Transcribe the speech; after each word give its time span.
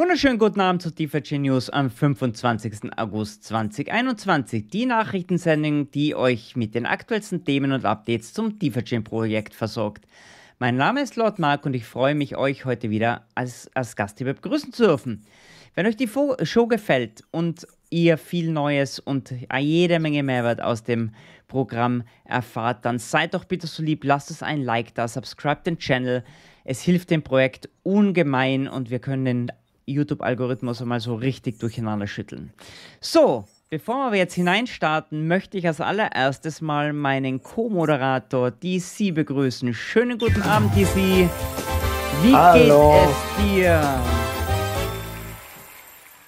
Wunderschönen 0.00 0.38
guten 0.38 0.60
Abend 0.60 0.80
zu 0.80 0.92
DeFi 0.92 1.38
News 1.40 1.70
am 1.70 1.90
25. 1.90 2.96
August 2.96 3.42
2021. 3.42 4.68
Die 4.68 4.86
Nachrichtensendung, 4.86 5.90
die 5.90 6.14
euch 6.14 6.54
mit 6.54 6.76
den 6.76 6.86
aktuellsten 6.86 7.44
Themen 7.44 7.72
und 7.72 7.84
Updates 7.84 8.32
zum 8.32 8.60
DeFi 8.60 9.00
Projekt 9.00 9.54
versorgt. 9.54 10.06
Mein 10.60 10.76
Name 10.76 11.02
ist 11.02 11.16
Lord 11.16 11.40
Mark 11.40 11.66
und 11.66 11.74
ich 11.74 11.84
freue 11.84 12.14
mich, 12.14 12.36
euch 12.36 12.64
heute 12.64 12.90
wieder 12.90 13.26
als, 13.34 13.68
als 13.74 13.96
Gastgeber 13.96 14.34
begrüßen 14.34 14.72
zu 14.72 14.84
dürfen. 14.84 15.24
Wenn 15.74 15.84
euch 15.86 15.96
die 15.96 16.08
Show 16.08 16.68
gefällt 16.68 17.24
und 17.32 17.66
ihr 17.90 18.18
viel 18.18 18.52
Neues 18.52 19.00
und 19.00 19.34
jede 19.58 19.98
Menge 19.98 20.22
Mehrwert 20.22 20.60
aus 20.60 20.84
dem 20.84 21.10
Programm 21.48 22.04
erfahrt, 22.24 22.84
dann 22.84 23.00
seid 23.00 23.34
doch 23.34 23.46
bitte 23.46 23.66
so 23.66 23.82
lieb, 23.82 24.04
lasst 24.04 24.30
es 24.30 24.44
ein 24.44 24.62
Like 24.62 24.94
da, 24.94 25.08
subscribe 25.08 25.62
den 25.66 25.78
Channel. 25.78 26.22
Es 26.62 26.82
hilft 26.82 27.10
dem 27.10 27.24
Projekt 27.24 27.68
ungemein 27.82 28.68
und 28.68 28.90
wir 28.90 29.00
können 29.00 29.24
den 29.24 29.52
YouTube-Algorithmus 29.88 30.82
einmal 30.82 31.00
so 31.00 31.14
richtig 31.14 31.58
durcheinander 31.58 32.06
schütteln. 32.06 32.52
So, 33.00 33.44
bevor 33.70 34.12
wir 34.12 34.18
jetzt 34.18 34.34
hineinstarten, 34.34 35.26
möchte 35.26 35.58
ich 35.58 35.66
als 35.66 35.80
allererstes 35.80 36.60
mal 36.60 36.92
meinen 36.92 37.42
Co-Moderator 37.42 38.50
DC 38.50 39.14
begrüßen. 39.14 39.74
Schönen 39.74 40.18
guten 40.18 40.42
Abend, 40.42 40.74
DC. 40.76 41.28
Wie 42.22 42.34
Hallo. 42.34 42.92
geht 42.92 43.10
es 43.10 43.54
dir? 43.54 44.00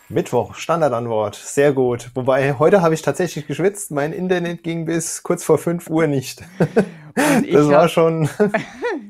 Mittwoch, 0.08 0.56
Standardantwort, 0.56 1.36
sehr 1.36 1.72
gut. 1.72 2.11
Wobei, 2.14 2.55
heute 2.58 2.83
habe 2.83 2.94
ich 2.94 3.03
tatsächlich 3.03 3.47
geschwitzt. 3.47 3.92
Mein 3.92 4.12
Internet 4.12 4.64
ging 4.64 4.84
bis 4.84 5.22
kurz 5.22 5.44
vor 5.44 5.56
5 5.56 5.88
Uhr 5.88 6.08
nicht. 6.08 6.42
das 7.14 7.69
war 7.69 7.88
schon... 7.88 8.28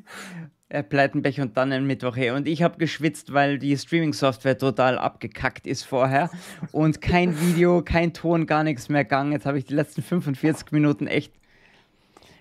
Pleitenbech 0.89 1.41
und 1.41 1.57
dann 1.57 1.73
ein 1.73 1.87
Mittwoch 1.87 2.17
her. 2.17 2.37
Und 2.37 2.47
ich 2.47 2.63
habe 2.63 2.79
geschwitzt, 2.79 3.33
weil 3.33 3.59
die 3.59 3.77
Streaming-Software 3.77 4.57
total 4.57 4.99
abgekackt 4.99 5.67
ist 5.67 5.83
vorher. 5.83 6.31
Und 6.71 7.01
kein 7.01 7.41
Video, 7.41 7.83
kein 7.83 8.13
Ton, 8.13 8.47
gar 8.47 8.63
nichts 8.63 8.89
mehr 8.89 9.05
gegangen. 9.05 9.33
Jetzt 9.33 9.47
habe 9.47 9.59
ich 9.59 9.65
die 9.65 9.75
letzten 9.75 10.03
45 10.03 10.71
Minuten 10.71 11.09
echt 11.09 11.33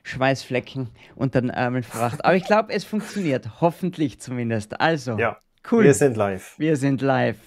Schweißflecken 0.03 0.89
unter 1.15 1.41
den 1.41 1.49
Ärmeln 1.49 1.83
verbracht. 1.83 2.23
Aber 2.23 2.35
ich 2.35 2.45
glaube, 2.45 2.71
es 2.71 2.83
funktioniert. 2.83 3.61
Hoffentlich 3.61 4.19
zumindest. 4.19 4.79
Also, 4.79 5.17
ja, 5.17 5.37
cool. 5.71 5.83
Wir 5.83 5.95
sind 5.95 6.15
live. 6.15 6.53
Wir 6.57 6.77
sind 6.77 7.01
live. 7.01 7.37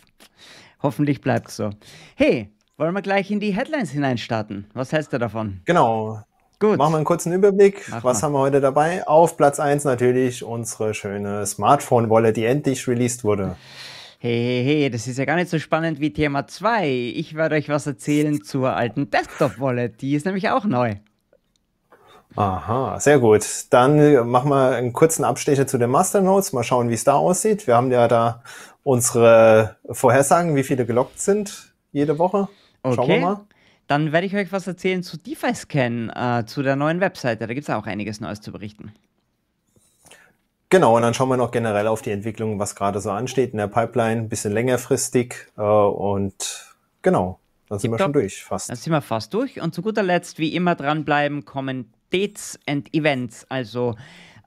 Hoffentlich 0.82 1.20
bleibt 1.20 1.48
es 1.48 1.56
so. 1.56 1.70
Hey, 2.16 2.50
wollen 2.76 2.94
wir 2.94 3.02
gleich 3.02 3.30
in 3.30 3.38
die 3.38 3.52
Headlines 3.52 3.92
hineinstarten? 3.92 4.66
Was 4.74 4.92
hältst 4.92 5.12
du 5.12 5.18
davon? 5.18 5.60
Genau. 5.64 6.22
Gut. 6.62 6.78
Machen 6.78 6.92
wir 6.92 6.98
einen 6.98 7.04
kurzen 7.04 7.32
Überblick. 7.32 7.88
Mach 7.90 8.04
Was 8.04 8.22
mal. 8.22 8.26
haben 8.26 8.32
wir 8.34 8.38
heute 8.38 8.60
dabei? 8.60 9.04
Auf 9.08 9.36
Platz 9.36 9.58
1 9.58 9.82
natürlich 9.82 10.44
unsere 10.44 10.94
schöne 10.94 11.44
Smartphone-Wolle, 11.44 12.32
die 12.32 12.44
endlich 12.44 12.86
released 12.86 13.24
wurde. 13.24 13.56
Hey, 14.20 14.62
hey, 14.62 14.64
hey, 14.64 14.90
das 14.90 15.08
ist 15.08 15.18
ja 15.18 15.24
gar 15.24 15.34
nicht 15.34 15.50
so 15.50 15.58
spannend 15.58 15.98
wie 15.98 16.12
Thema 16.12 16.46
2. 16.46 16.88
Ich 17.16 17.34
werde 17.34 17.56
euch 17.56 17.68
was 17.68 17.88
erzählen 17.88 18.44
zur 18.44 18.76
alten 18.76 19.10
Desktop-Wallet. 19.10 20.00
Die 20.02 20.14
ist 20.14 20.24
nämlich 20.24 20.50
auch 20.50 20.64
neu. 20.64 20.94
Aha, 22.36 23.00
sehr 23.00 23.18
gut. 23.18 23.44
Dann 23.70 24.28
machen 24.28 24.50
wir 24.50 24.76
einen 24.76 24.92
kurzen 24.92 25.24
Abstecher 25.24 25.66
zu 25.66 25.78
den 25.78 25.90
Masternodes. 25.90 26.52
Mal 26.52 26.62
schauen, 26.62 26.88
wie 26.90 26.94
es 26.94 27.02
da 27.02 27.14
aussieht. 27.14 27.66
Wir 27.66 27.74
haben 27.74 27.90
ja 27.90 28.06
da 28.06 28.44
unsere 28.84 29.78
Vorhersagen, 29.90 30.54
wie 30.54 30.62
viele 30.62 30.86
gelockt 30.86 31.18
sind 31.18 31.74
jede 31.90 32.20
Woche. 32.20 32.46
Schauen 32.84 32.98
okay. 33.00 33.14
wir 33.14 33.20
mal. 33.20 33.40
Dann 33.92 34.10
werde 34.10 34.26
ich 34.26 34.34
euch 34.34 34.50
was 34.52 34.66
erzählen 34.66 35.02
zu 35.02 35.18
DeFi-Scan, 35.18 36.08
äh, 36.08 36.46
zu 36.46 36.62
der 36.62 36.76
neuen 36.76 37.00
Webseite. 37.00 37.46
Da 37.46 37.52
gibt 37.52 37.68
es 37.68 37.74
auch 37.74 37.84
einiges 37.84 38.22
Neues 38.22 38.40
zu 38.40 38.50
berichten. 38.50 38.94
Genau, 40.70 40.96
und 40.96 41.02
dann 41.02 41.12
schauen 41.12 41.28
wir 41.28 41.36
noch 41.36 41.50
generell 41.50 41.86
auf 41.86 42.00
die 42.00 42.10
Entwicklung, 42.10 42.58
was 42.58 42.74
gerade 42.74 43.02
so 43.02 43.10
ansteht 43.10 43.50
in 43.52 43.58
der 43.58 43.66
Pipeline, 43.66 44.22
ein 44.22 44.28
bisschen 44.30 44.54
längerfristig. 44.54 45.34
Äh, 45.58 45.60
und 45.60 46.74
genau, 47.02 47.38
dann 47.68 47.80
sind 47.80 47.90
wir 47.90 47.98
schon 47.98 48.14
durch, 48.14 48.42
fast. 48.42 48.70
Dann 48.70 48.76
sind 48.78 48.94
wir 48.94 49.02
fast 49.02 49.34
durch. 49.34 49.60
Und 49.60 49.74
zu 49.74 49.82
guter 49.82 50.02
Letzt, 50.02 50.38
wie 50.38 50.54
immer 50.54 50.74
dranbleiben, 50.74 51.44
kommen 51.44 51.92
Dates 52.08 52.58
and 52.66 52.94
Events, 52.94 53.44
also 53.50 53.94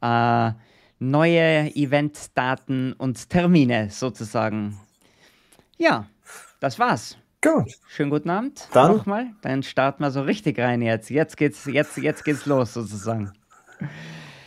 äh, 0.02 0.52
neue 0.98 1.70
Eventdaten 1.76 2.94
und 2.94 3.30
Termine 3.30 3.92
sozusagen. 3.92 4.80
Ja, 5.78 6.08
das 6.60 6.80
war's. 6.80 7.16
Gut. 7.46 7.76
Schönen 7.88 8.10
guten 8.10 8.32
Abend. 8.32 8.68
Dann 8.74 8.98
nochmal. 8.98 9.28
Dann 9.44 9.62
starten 9.62 10.02
wir 10.02 10.10
so 10.10 10.22
richtig 10.22 10.58
rein 10.58 10.82
jetzt. 10.82 11.12
Jetzt 11.12 11.38
geht's, 11.38 11.66
jetzt, 11.66 11.96
jetzt 11.98 12.26
geht's 12.26 12.48
los 12.48 12.74
sozusagen. 12.74 13.34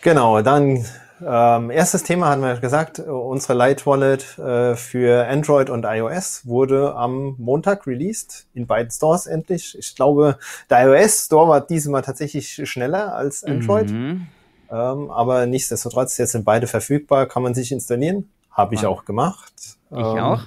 Genau, 0.03 0.43
dann 0.43 0.85
ähm, 1.25 1.71
erstes 1.71 2.03
Thema 2.03 2.29
hatten 2.29 2.43
wir 2.43 2.57
gesagt, 2.57 2.99
unsere 2.99 3.55
Light 3.55 3.87
Wallet 3.87 4.37
äh, 4.39 4.75
für 4.75 5.29
Android 5.29 5.71
und 5.71 5.85
iOS 5.85 6.45
wurde 6.45 6.97
am 6.97 7.37
Montag 7.39 7.87
released, 7.87 8.47
in 8.53 8.67
beiden 8.67 8.91
Stores 8.91 9.29
endlich. 9.29 9.79
Ich 9.79 9.95
glaube, 9.95 10.37
der 10.69 10.89
iOS 10.89 11.27
Store 11.27 11.49
war 11.49 11.61
diesmal 11.61 12.03
tatsächlich 12.03 12.69
schneller 12.69 13.15
als 13.15 13.45
Android. 13.45 13.91
Mhm. 13.91 14.27
Ähm, 14.73 15.11
aber 15.13 15.47
nichtsdestotrotz, 15.47 16.19
jetzt 16.19 16.33
sind 16.33 16.45
beide 16.45 16.67
verfügbar, 16.67 17.27
kann 17.27 17.45
man 17.45 17.55
sich 17.55 17.71
installieren. 17.71 18.29
Habe 18.51 18.75
ich 18.75 18.83
ja. 18.83 18.89
auch 18.89 19.05
gemacht. 19.05 19.53
Ich 19.91 19.97
ähm, 19.99 20.19
auch. 20.19 20.43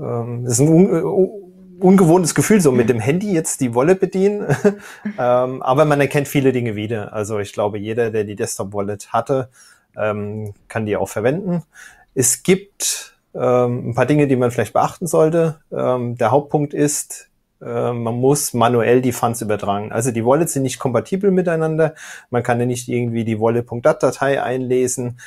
Ähm, 0.00 0.46
ist 0.46 0.60
ein 0.60 0.68
un 0.68 0.94
äh, 0.94 1.50
ungewohntes 1.80 2.34
Gefühl, 2.34 2.60
so 2.60 2.72
mit 2.72 2.88
dem 2.88 3.00
Handy 3.00 3.32
jetzt 3.32 3.60
die 3.60 3.74
Wallet 3.74 4.00
bedienen. 4.00 4.46
ähm, 5.18 5.62
aber 5.62 5.84
man 5.84 6.00
erkennt 6.00 6.28
viele 6.28 6.52
Dinge 6.52 6.76
wieder. 6.76 7.12
Also 7.12 7.38
ich 7.38 7.52
glaube, 7.52 7.78
jeder, 7.78 8.10
der 8.10 8.24
die 8.24 8.36
Desktop-Wallet 8.36 9.12
hatte, 9.12 9.48
ähm, 9.96 10.54
kann 10.68 10.86
die 10.86 10.96
auch 10.96 11.08
verwenden. 11.08 11.62
Es 12.14 12.42
gibt 12.42 13.16
ähm, 13.34 13.90
ein 13.90 13.94
paar 13.94 14.06
Dinge, 14.06 14.26
die 14.26 14.36
man 14.36 14.50
vielleicht 14.50 14.72
beachten 14.72 15.06
sollte. 15.06 15.60
Ähm, 15.72 16.16
der 16.16 16.30
Hauptpunkt 16.30 16.74
ist, 16.74 17.30
äh, 17.62 17.92
man 17.92 18.14
muss 18.14 18.54
manuell 18.54 19.00
die 19.00 19.12
Funds 19.12 19.40
übertragen. 19.40 19.92
Also 19.92 20.10
die 20.10 20.24
Wallets 20.24 20.52
sind 20.52 20.62
nicht 20.62 20.78
kompatibel 20.78 21.30
miteinander. 21.30 21.94
Man 22.30 22.42
kann 22.42 22.60
ja 22.60 22.66
nicht 22.66 22.88
irgendwie 22.88 23.24
die 23.24 23.40
Wallet.dat-Datei 23.40 24.42
einlesen. 24.42 25.18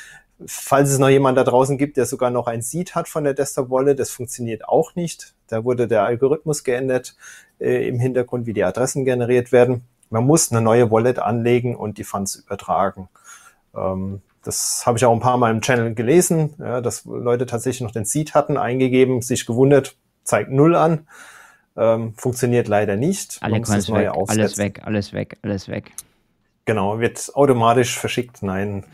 Falls 0.46 0.90
es 0.90 0.98
noch 0.98 1.08
jemand 1.08 1.38
da 1.38 1.44
draußen 1.44 1.78
gibt, 1.78 1.96
der 1.96 2.06
sogar 2.06 2.30
noch 2.30 2.46
ein 2.46 2.62
Seed 2.62 2.94
hat 2.94 3.08
von 3.08 3.24
der 3.24 3.34
Desktop 3.34 3.70
Wallet, 3.70 3.98
das 3.98 4.10
funktioniert 4.10 4.68
auch 4.68 4.94
nicht. 4.94 5.34
Da 5.48 5.64
wurde 5.64 5.88
der 5.88 6.04
Algorithmus 6.04 6.64
geändert 6.64 7.16
äh, 7.60 7.88
im 7.88 7.98
Hintergrund, 7.98 8.46
wie 8.46 8.52
die 8.52 8.64
Adressen 8.64 9.04
generiert 9.04 9.52
werden. 9.52 9.84
Man 10.10 10.24
muss 10.24 10.52
eine 10.52 10.60
neue 10.60 10.90
Wallet 10.90 11.18
anlegen 11.18 11.76
und 11.76 11.98
die 11.98 12.04
Funds 12.04 12.36
übertragen. 12.36 13.08
Ähm, 13.74 14.22
das 14.42 14.84
habe 14.86 14.98
ich 14.98 15.04
auch 15.04 15.12
ein 15.12 15.20
paar 15.20 15.38
Mal 15.38 15.50
im 15.50 15.62
Channel 15.62 15.94
gelesen, 15.94 16.54
ja, 16.58 16.80
dass 16.80 17.04
Leute 17.06 17.46
tatsächlich 17.46 17.80
noch 17.80 17.92
den 17.92 18.04
Seed 18.04 18.34
hatten, 18.34 18.56
eingegeben, 18.56 19.22
sich 19.22 19.46
gewundert, 19.46 19.96
zeigt 20.22 20.50
null 20.50 20.76
an. 20.76 21.06
Ähm, 21.76 22.14
funktioniert 22.14 22.68
leider 22.68 22.96
nicht. 22.96 23.38
Alle 23.40 23.56
alles 23.56 23.92
weg, 23.92 24.28
alles 24.28 24.58
weg, 24.58 24.82
alles 24.84 25.12
weg, 25.12 25.38
alles 25.42 25.68
weg. 25.68 25.92
Genau, 26.66 27.00
wird 27.00 27.34
automatisch 27.34 27.98
verschickt. 27.98 28.42
Nein. 28.42 28.84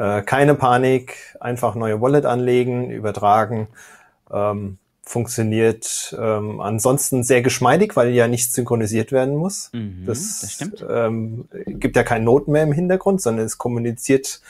Äh, 0.00 0.22
keine 0.22 0.54
Panik, 0.54 1.36
einfach 1.40 1.74
neue 1.74 2.00
Wallet 2.00 2.24
anlegen, 2.24 2.90
übertragen. 2.90 3.68
Ähm, 4.32 4.78
funktioniert 5.02 6.16
ähm, 6.18 6.60
ansonsten 6.60 7.22
sehr 7.22 7.42
geschmeidig, 7.42 7.96
weil 7.96 8.10
ja 8.10 8.26
nicht 8.26 8.52
synchronisiert 8.52 9.12
werden 9.12 9.34
muss. 9.34 9.70
Mhm, 9.74 10.04
das, 10.06 10.40
das 10.40 10.52
stimmt. 10.52 10.86
Ähm, 10.88 11.48
gibt 11.66 11.96
ja 11.96 12.02
keinen 12.02 12.24
Noten 12.24 12.52
mehr 12.52 12.62
im 12.62 12.72
Hintergrund, 12.72 13.20
sondern 13.20 13.44
es 13.44 13.58
kommuniziert 13.58 14.40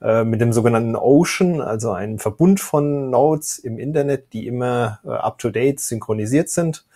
äh, 0.00 0.24
mit 0.24 0.40
dem 0.40 0.52
sogenannten 0.52 0.96
Ocean, 0.96 1.60
also 1.60 1.92
einem 1.92 2.18
Verbund 2.18 2.58
von 2.58 3.10
Nodes 3.10 3.58
im 3.58 3.78
Internet, 3.78 4.32
die 4.32 4.48
immer 4.48 4.98
äh, 5.04 5.10
up-to-date 5.10 5.78
synchronisiert 5.78 6.48
sind. 6.48 6.86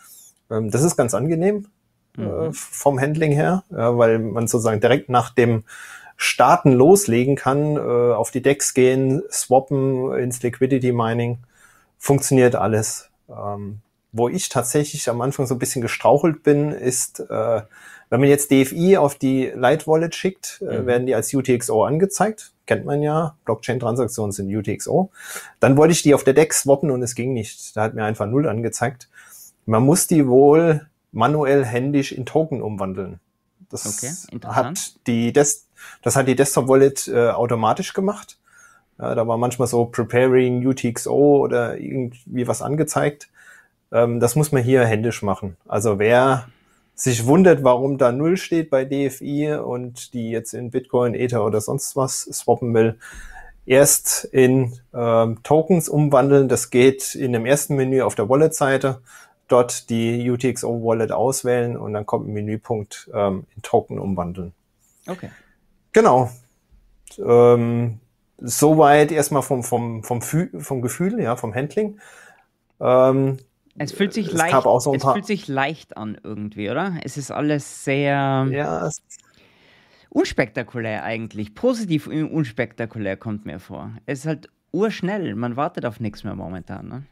Ähm, 0.50 0.73
das 0.73 0.82
ist 0.82 0.97
ganz 0.97 1.15
angenehm 1.15 1.67
äh, 2.19 2.23
mhm. 2.23 2.53
vom 2.53 2.99
Handling 2.99 3.32
her, 3.32 3.62
weil 3.69 4.19
man 4.19 4.49
sozusagen 4.49 4.81
direkt 4.81 5.09
nach 5.09 5.31
dem 5.31 5.65
Starten 6.17 6.73
loslegen 6.73 7.37
kann, 7.37 7.79
auf 7.79 8.31
die 8.31 8.43
Decks 8.43 8.75
gehen, 8.75 9.23
swappen 9.31 10.14
ins 10.14 10.43
Liquidity 10.43 10.93
Mining. 10.93 11.38
Funktioniert 11.99 12.55
alles. 12.55 13.11
Ähm, 13.29 13.81
wo 14.12 14.29
ich 14.29 14.49
tatsächlich 14.49 15.09
am 15.09 15.20
Anfang 15.20 15.47
so 15.47 15.55
ein 15.55 15.59
bisschen 15.59 15.82
gestrauchelt 15.82 16.43
bin, 16.43 16.70
ist, 16.70 17.20
wenn 17.20 18.20
man 18.20 18.25
jetzt 18.25 18.50
DFI 18.50 18.99
auf 18.99 19.14
die 19.14 19.47
Light 19.55 19.87
Wallet 19.87 20.14
schickt, 20.14 20.61
mhm. 20.61 20.87
werden 20.87 21.06
die 21.06 21.14
als 21.14 21.32
UTXO 21.32 21.85
angezeigt 21.85 22.53
kennt 22.67 22.87
man 22.87 23.03
ja, 23.03 23.37
Blockchain-Transaktionen 23.44 24.32
sind 24.32 24.55
UTXO. 24.55 25.11
Dann 25.61 25.76
wollte 25.76 25.93
ich 25.93 26.03
die 26.03 26.14
auf 26.14 26.25
der 26.25 26.35
DEX 26.35 26.62
swappen 26.62 26.91
und 26.91 27.03
es 27.03 27.14
ging 27.14 27.32
nicht. 27.32 27.76
Da 27.76 27.82
hat 27.82 27.94
mir 27.94 28.05
einfach 28.05 28.26
null 28.26 28.49
angezeigt. 28.49 29.09
Man 29.67 29.82
muss 29.82 30.06
die 30.06 30.26
wohl 30.26 30.87
manuell 31.12 31.64
händisch 31.64 32.12
in 32.12 32.26
Token 32.26 32.62
umwandeln. 32.62 33.20
Das 33.70 33.87
okay, 33.87 34.12
hat 34.44 34.94
die 35.06 35.32
Des 35.32 35.67
das 36.02 36.17
hat 36.17 36.29
die 36.29 36.37
Desktop 36.37 36.69
Wallet 36.69 37.08
äh, 37.08 37.31
automatisch 37.31 37.93
gemacht. 37.93 38.38
Ja, 38.99 39.14
da 39.14 39.26
war 39.26 39.37
manchmal 39.37 39.69
so 39.69 39.87
Preparing 39.87 40.67
UTXO 40.67 41.38
oder 41.38 41.79
irgendwie 41.79 42.46
was 42.46 42.62
angezeigt. 42.62 43.29
Ähm, 43.90 44.20
das 44.20 44.37
muss 44.37 44.52
man 44.52 44.62
hier 44.62 44.84
händisch 44.84 45.23
machen. 45.23 45.56
Also 45.67 45.99
wer 45.99 46.49
sich 46.94 47.26
wundert, 47.26 47.64
warum 47.64 47.99
da 47.99 48.12
Null 48.12 48.37
steht 48.37 48.70
bei 48.70 48.84
DFI 48.84 49.55
und 49.55 50.14
die 50.14 50.31
jetzt 50.31 50.55
in 50.55 50.70
Bitcoin, 50.70 51.14
Ether 51.14 51.44
oder 51.44 51.61
sonst 51.61 51.96
was 51.96 52.23
swappen 52.23 52.73
will, 52.75 52.99
erst 53.67 54.25
in 54.25 54.78
ähm, 54.94 55.43
Tokens 55.43 55.88
umwandeln. 55.88 56.49
Das 56.49 56.70
geht 56.70 57.14
in 57.14 57.32
dem 57.32 57.46
ersten 57.46 57.76
Menü 57.76 58.02
auf 58.02 58.14
der 58.14 58.28
Wallet-Seite. 58.28 59.00
Dort 59.49 59.90
die 59.90 60.31
UTXO 60.31 60.82
Wallet 60.82 61.12
auswählen 61.12 61.76
und 61.76 61.93
dann 61.93 62.06
kommt 62.06 62.28
ein 62.28 62.32
Menüpunkt 62.32 63.11
ähm, 63.12 63.44
in 63.55 63.62
Token 63.62 63.99
umwandeln. 63.99 64.52
Okay. 65.06 65.31
Genau. 65.93 66.31
Ähm, 67.19 68.00
soweit 68.39 69.12
erstmal 69.12 69.43
vom, 69.43 69.62
vom, 69.62 70.03
vom, 70.03 70.21
vom 70.23 70.83
Gefühl, 70.83 71.21
ja, 71.21 71.37
vom 71.37 71.55
Handling. 71.55 71.99
Ähm, 72.81 73.39
es 73.79 73.93
fühlt 73.93 74.12
sich 74.12 74.29
es 74.29 74.35
leicht, 74.35 74.62
so 74.81 74.94
es 74.94 75.03
fühlt 75.03 75.25
sich 75.25 75.49
leicht 75.49 75.97
an 75.97 76.19
irgendwie, 76.23 76.71
oder? 76.71 76.94
Es 77.05 77.17
ist 77.17 77.31
alles 77.31 77.85
sehr 77.85 78.47
ja, 78.50 78.91
unspektakulär 80.11 81.05
eigentlich. 81.05 81.55
Positiv 81.55 82.06
unspektakulär 82.06 83.17
kommt 83.17 83.47
mir 83.47 83.61
vor. 83.61 83.93
Es 84.05 84.21
ist 84.21 84.27
halt 84.27 84.50
urschnell. 84.73 85.35
Man 85.35 85.56
wartet 85.56 85.87
auf 85.87 86.00
nichts 86.00 86.23
mehr 86.25 86.35
momentan. 86.35 86.88
Ne? 86.88 87.03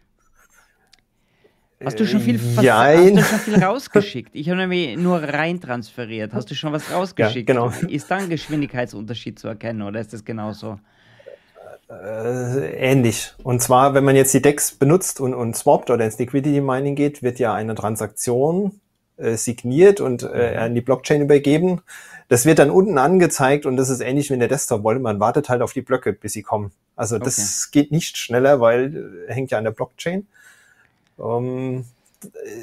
Hast 1.83 1.99
du 1.99 2.07
schon 2.07 2.21
viel, 2.21 2.39
was, 2.39 2.67
hast 2.67 3.17
du 3.17 3.23
schon 3.23 3.39
viel 3.39 3.55
rausgeschickt? 3.65 4.35
Ich 4.35 4.51
habe 4.51 4.59
nämlich 4.59 4.99
nur 4.99 5.23
rein 5.23 5.61
transferiert. 5.61 6.35
Hast 6.35 6.51
du 6.51 6.55
schon 6.55 6.73
was 6.73 6.93
rausgeschickt? 6.93 7.49
Ja, 7.49 7.55
genau. 7.55 7.73
Ist 7.89 8.11
da 8.11 8.17
ein 8.17 8.29
Geschwindigkeitsunterschied 8.29 9.39
zu 9.39 9.49
erkennen 9.49 9.81
oder 9.81 9.99
ist 9.99 10.13
das 10.13 10.25
genauso? 10.25 10.79
Äh, 11.91 12.75
ähnlich. 12.77 13.33
Und 13.43 13.63
zwar, 13.63 13.95
wenn 13.95 14.05
man 14.05 14.15
jetzt 14.15 14.35
die 14.35 14.43
DEX 14.43 14.73
benutzt 14.73 15.21
und, 15.21 15.33
und 15.33 15.57
swappt 15.57 15.91
oder 15.91 16.05
ins 16.05 16.19
Liquidity 16.19 16.61
Mining 16.61 16.97
geht, 16.97 17.23
wird 17.23 17.39
ja 17.39 17.55
eine 17.55 17.75
Transaktion 17.75 18.81
äh, 19.17 19.37
signiert 19.37 20.01
und 20.01 20.23
äh, 20.23 20.57
an 20.57 20.75
die 20.75 20.83
Blockchain 20.83 21.23
übergeben. 21.23 21.81
Das 22.29 22.45
wird 22.45 22.59
dann 22.59 22.71
unten 22.71 22.99
angezeigt 22.99 23.65
und 23.65 23.77
das 23.77 23.89
ist 23.89 24.01
ähnlich 24.01 24.29
wie 24.29 24.35
in 24.35 24.41
der 24.41 24.49
Desktop-Wallet. 24.49 25.03
Man 25.03 25.19
wartet 25.19 25.49
halt 25.49 25.63
auf 25.63 25.73
die 25.73 25.83
Blöcke, 25.83 26.13
bis 26.13 26.35
sie 26.35 26.43
kommen. 26.43 26.73
Also 26.95 27.19
das 27.19 27.69
okay. 27.69 27.81
geht 27.81 27.91
nicht 27.91 28.19
schneller, 28.19 28.61
weil 28.61 29.25
äh, 29.29 29.33
hängt 29.33 29.51
ja 29.51 29.59
an 29.59 29.65
der 29.65 29.71
Blockchain. 29.71 30.27
Ähm, 31.23 31.85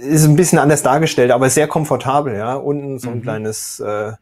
ist 0.01 0.25
ein 0.25 0.35
bisschen 0.35 0.59
anders 0.59 0.83
dargestellt, 0.83 1.31
aber 1.31 1.49
sehr 1.49 1.67
komfortabel, 1.67 2.35
ja. 2.35 2.55
Unten 2.55 2.99
so 2.99 3.09
ein 3.09 3.17
mhm. 3.17 3.21
kleines 3.23 3.79
äh, 3.79 4.13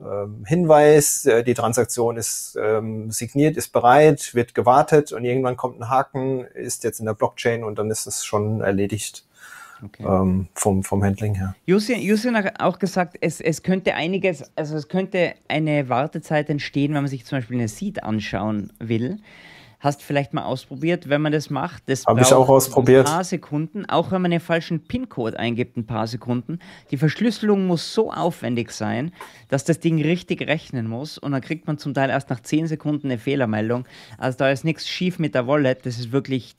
ähm, 0.00 0.44
Hinweis, 0.46 1.24
äh, 1.24 1.42
die 1.42 1.54
Transaktion 1.54 2.18
ist 2.18 2.58
ähm, 2.62 3.10
signiert, 3.10 3.56
ist 3.56 3.72
bereit, 3.72 4.34
wird 4.34 4.54
gewartet 4.54 5.12
und 5.12 5.24
irgendwann 5.24 5.56
kommt 5.56 5.80
ein 5.80 5.88
Haken, 5.88 6.44
ist 6.44 6.84
jetzt 6.84 7.00
in 7.00 7.06
der 7.06 7.14
Blockchain 7.14 7.64
und 7.64 7.78
dann 7.78 7.90
ist 7.90 8.06
es 8.06 8.24
schon 8.24 8.60
erledigt. 8.60 9.24
Okay. 9.84 10.04
Ähm, 10.04 10.48
vom, 10.54 10.82
vom 10.82 11.04
Handling 11.04 11.34
her. 11.34 11.54
Justin, 11.66 12.00
Justin 12.00 12.34
hat 12.34 12.60
auch 12.60 12.78
gesagt, 12.78 13.18
es, 13.20 13.42
es 13.42 13.62
könnte 13.62 13.94
einiges, 13.94 14.44
also 14.56 14.74
es 14.74 14.88
könnte 14.88 15.34
eine 15.48 15.90
Wartezeit 15.90 16.48
entstehen, 16.48 16.94
wenn 16.94 17.02
man 17.02 17.10
sich 17.10 17.26
zum 17.26 17.38
Beispiel 17.38 17.58
eine 17.58 17.68
Seed 17.68 18.02
anschauen 18.02 18.72
will. 18.78 19.18
Hast 19.86 20.02
vielleicht 20.02 20.34
mal 20.34 20.42
ausprobiert, 20.42 21.08
wenn 21.08 21.22
man 21.22 21.30
das 21.30 21.48
macht. 21.48 21.84
Das 21.86 22.06
Habe 22.06 22.20
ich 22.20 22.32
auch 22.32 22.48
ausprobiert. 22.48 23.06
Ein 23.06 23.12
paar 23.12 23.22
Sekunden, 23.22 23.86
auch 23.86 24.10
wenn 24.10 24.20
man 24.20 24.32
den 24.32 24.40
falschen 24.40 24.80
PIN-Code 24.80 25.38
eingibt, 25.38 25.76
ein 25.76 25.86
paar 25.86 26.08
Sekunden. 26.08 26.58
Die 26.90 26.96
Verschlüsselung 26.96 27.68
muss 27.68 27.94
so 27.94 28.12
aufwendig 28.12 28.72
sein, 28.72 29.12
dass 29.48 29.62
das 29.62 29.78
Ding 29.78 30.02
richtig 30.02 30.42
rechnen 30.42 30.88
muss 30.88 31.18
und 31.18 31.30
dann 31.30 31.40
kriegt 31.40 31.68
man 31.68 31.78
zum 31.78 31.94
Teil 31.94 32.10
erst 32.10 32.30
nach 32.30 32.40
10 32.40 32.66
Sekunden 32.66 33.06
eine 33.06 33.18
Fehlermeldung. 33.18 33.86
Also 34.18 34.38
da 34.38 34.50
ist 34.50 34.64
nichts 34.64 34.88
schief 34.88 35.20
mit 35.20 35.36
der 35.36 35.46
Wallet. 35.46 35.86
Das 35.86 36.00
ist 36.00 36.10
wirklich 36.10 36.56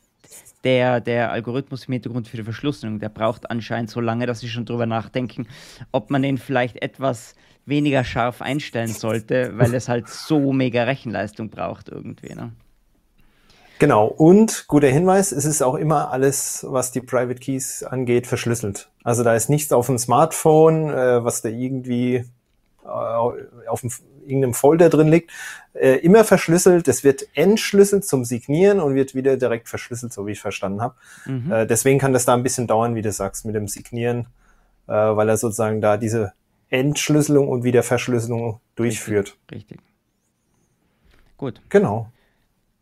der, 0.63 1.01
der 1.01 1.29
Algorithmus 1.31 1.85
im 1.85 1.93
Hintergrund 1.93 2.29
für 2.29 2.37
die 2.37 2.43
Verschlüsselung. 2.43 2.99
Der 2.99 3.09
braucht 3.09 3.51
anscheinend 3.51 3.89
so 3.89 3.99
lange, 3.99 4.25
dass 4.25 4.39
sie 4.39 4.47
schon 4.47 4.63
drüber 4.63 4.85
nachdenken, 4.85 5.47
ob 5.91 6.11
man 6.11 6.21
den 6.21 6.37
vielleicht 6.37 6.81
etwas 6.81 7.35
weniger 7.65 8.05
scharf 8.05 8.41
einstellen 8.41 8.87
sollte, 8.87 9.57
weil 9.57 9.73
es 9.73 9.89
halt 9.89 10.07
so 10.07 10.53
mega 10.53 10.83
Rechenleistung 10.83 11.49
braucht 11.49 11.89
irgendwie. 11.89 12.33
Ne? 12.33 12.53
Genau, 13.79 14.07
und 14.07 14.65
guter 14.67 14.87
Hinweis, 14.87 15.31
es 15.31 15.45
ist 15.45 15.61
auch 15.61 15.75
immer 15.75 16.11
alles, 16.11 16.65
was 16.67 16.91
die 16.91 17.01
Private 17.01 17.39
Keys 17.39 17.83
angeht, 17.83 18.25
verschlüsselt. 18.25 18.89
Also 19.03 19.23
da 19.23 19.35
ist 19.35 19.49
nichts 19.49 19.71
auf 19.71 19.85
dem 19.85 19.97
Smartphone, 19.97 20.89
äh, 20.89 21.23
was 21.23 21.41
da 21.41 21.49
irgendwie 21.49 22.25
äh, 22.83 22.87
auf 22.87 23.81
dem, 23.81 23.91
irgendeinem 24.21 24.53
Folder 24.55 24.89
drin 24.89 25.09
liegt. 25.09 25.31
Äh, 25.73 25.97
immer 25.97 26.23
verschlüsselt, 26.23 26.87
es 26.87 27.03
wird 27.03 27.27
entschlüsselt 27.35 28.05
zum 28.05 28.25
Signieren 28.25 28.79
und 28.79 28.95
wird 28.95 29.13
wieder 29.13 29.37
direkt 29.37 29.69
verschlüsselt, 29.69 30.11
so 30.11 30.25
wie 30.25 30.31
ich 30.31 30.41
verstanden 30.41 30.81
habe. 30.81 30.95
Mhm. 31.25 31.51
Äh, 31.51 31.67
deswegen 31.67 31.99
kann 31.99 32.13
das 32.13 32.25
da 32.25 32.33
ein 32.33 32.43
bisschen 32.43 32.67
dauern, 32.67 32.95
wie 32.95 33.03
du 33.03 33.11
sagst, 33.11 33.45
mit 33.45 33.55
dem 33.55 33.67
Signieren, 33.67 34.27
äh, 34.87 34.93
weil 34.93 35.29
er 35.29 35.37
sozusagen 35.37 35.81
da 35.81 35.97
diese 35.97 36.33
Entschlüsselung 36.69 37.47
und 37.47 37.63
Wiederverschlüsselung 37.63 38.59
durchführt. 38.75 39.37
Richtig. 39.51 39.77
Richtig. 39.77 39.81
Gut. 41.37 41.61
Genau. 41.69 42.09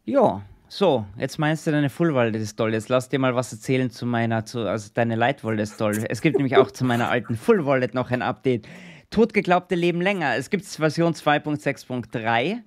Ja, 0.05 0.41
so, 0.67 1.05
jetzt 1.17 1.37
meinst 1.39 1.65
du, 1.67 1.71
deine 1.71 1.89
Full-Wallet 1.89 2.35
ist 2.35 2.55
toll. 2.57 2.73
Jetzt 2.73 2.89
lass 2.89 3.09
dir 3.09 3.19
mal 3.19 3.35
was 3.35 3.51
erzählen 3.51 3.89
zu 3.89 4.05
meiner, 4.05 4.45
zu, 4.45 4.67
also 4.67 4.89
deine 4.93 5.15
Light-Wallet 5.15 5.61
ist 5.61 5.77
toll. 5.77 6.03
Es 6.09 6.21
gibt 6.21 6.37
nämlich 6.37 6.57
auch 6.57 6.71
zu 6.71 6.85
meiner 6.85 7.09
alten 7.09 7.35
Full-Wallet 7.35 7.93
noch 7.93 8.11
ein 8.11 8.21
Update. 8.21 8.67
Totgeglaubte 9.11 9.75
Leben 9.75 10.01
länger. 10.01 10.35
Es 10.35 10.49
gibt 10.49 10.65
Version 10.65 11.13
2.6.3, 11.13 12.57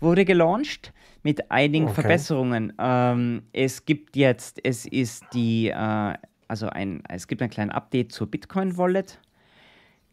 wurde 0.00 0.24
gelauncht 0.24 0.92
mit 1.22 1.50
einigen 1.50 1.86
okay. 1.86 1.94
Verbesserungen. 1.94 2.72
Ähm, 2.78 3.42
es 3.52 3.84
gibt 3.84 4.16
jetzt, 4.16 4.64
es 4.64 4.86
ist 4.86 5.24
die, 5.34 5.68
äh, 5.68 6.14
also 6.48 6.68
ein, 6.68 7.02
es 7.08 7.26
gibt 7.26 7.42
ein 7.42 7.50
kleines 7.50 7.74
Update 7.74 8.12
zur 8.12 8.28
Bitcoin-Wallet, 8.30 9.18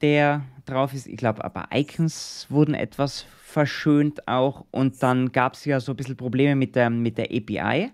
der 0.01 0.43
drauf 0.65 0.93
ist. 0.93 1.07
Ich 1.07 1.17
glaube, 1.17 1.43
aber 1.43 1.69
Icons 1.73 2.47
wurden 2.49 2.73
etwas 2.73 3.25
verschönt 3.43 4.27
auch. 4.27 4.65
Und 4.71 5.01
dann 5.01 5.31
gab 5.31 5.53
es 5.53 5.65
ja 5.65 5.79
so 5.79 5.93
ein 5.93 5.95
bisschen 5.95 6.17
Probleme 6.17 6.55
mit 6.55 6.75
der, 6.75 6.89
mit 6.89 7.17
der 7.17 7.25
API. 7.25 7.91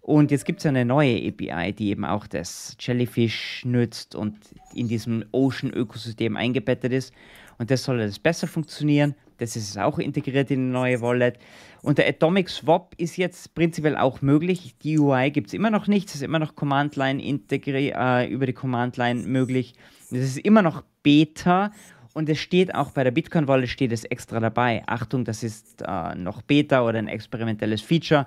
Und 0.00 0.30
jetzt 0.30 0.44
gibt 0.44 0.60
es 0.60 0.66
eine 0.66 0.84
neue 0.84 1.16
API, 1.16 1.72
die 1.72 1.88
eben 1.88 2.04
auch 2.04 2.26
das 2.26 2.76
Jellyfish 2.78 3.64
nützt 3.64 4.14
und 4.14 4.36
in 4.74 4.86
diesem 4.86 5.24
Ocean-Ökosystem 5.32 6.36
eingebettet 6.36 6.92
ist. 6.92 7.14
Und 7.56 7.70
das 7.70 7.84
soll 7.84 8.00
jetzt 8.00 8.22
besser 8.22 8.46
funktionieren. 8.46 9.14
Das 9.38 9.56
ist 9.56 9.78
auch 9.78 9.98
integriert 9.98 10.50
in 10.50 10.60
eine 10.60 10.72
neue 10.72 11.00
Wallet. 11.00 11.38
Und 11.82 11.98
der 11.98 12.08
Atomic 12.08 12.48
Swap 12.48 12.94
ist 12.96 13.16
jetzt 13.16 13.54
prinzipiell 13.54 13.96
auch 13.96 14.22
möglich. 14.22 14.74
Die 14.82 14.98
UI 14.98 15.30
gibt 15.30 15.48
es 15.48 15.54
immer 15.54 15.70
noch 15.70 15.86
nicht. 15.86 16.08
Es 16.08 16.16
ist 16.16 16.22
immer 16.22 16.38
noch 16.38 16.54
Command 16.54 16.96
Line 16.96 17.22
äh, 17.22 18.28
über 18.30 18.46
die 18.46 18.52
Command 18.52 18.96
Line 18.96 19.22
möglich. 19.22 19.74
Es 20.10 20.20
ist 20.20 20.38
immer 20.38 20.62
noch 20.62 20.82
Beta 21.02 21.72
und 22.14 22.28
es 22.28 22.38
steht 22.38 22.74
auch 22.74 22.92
bei 22.92 23.04
der 23.04 23.10
Bitcoin-Wallet 23.10 23.68
steht 23.68 23.92
es 23.92 24.04
extra 24.04 24.38
dabei. 24.38 24.82
Achtung, 24.86 25.24
das 25.24 25.42
ist 25.42 25.82
äh, 25.82 26.14
noch 26.14 26.42
Beta 26.42 26.82
oder 26.86 26.98
ein 26.98 27.08
experimentelles 27.08 27.82
Feature. 27.82 28.24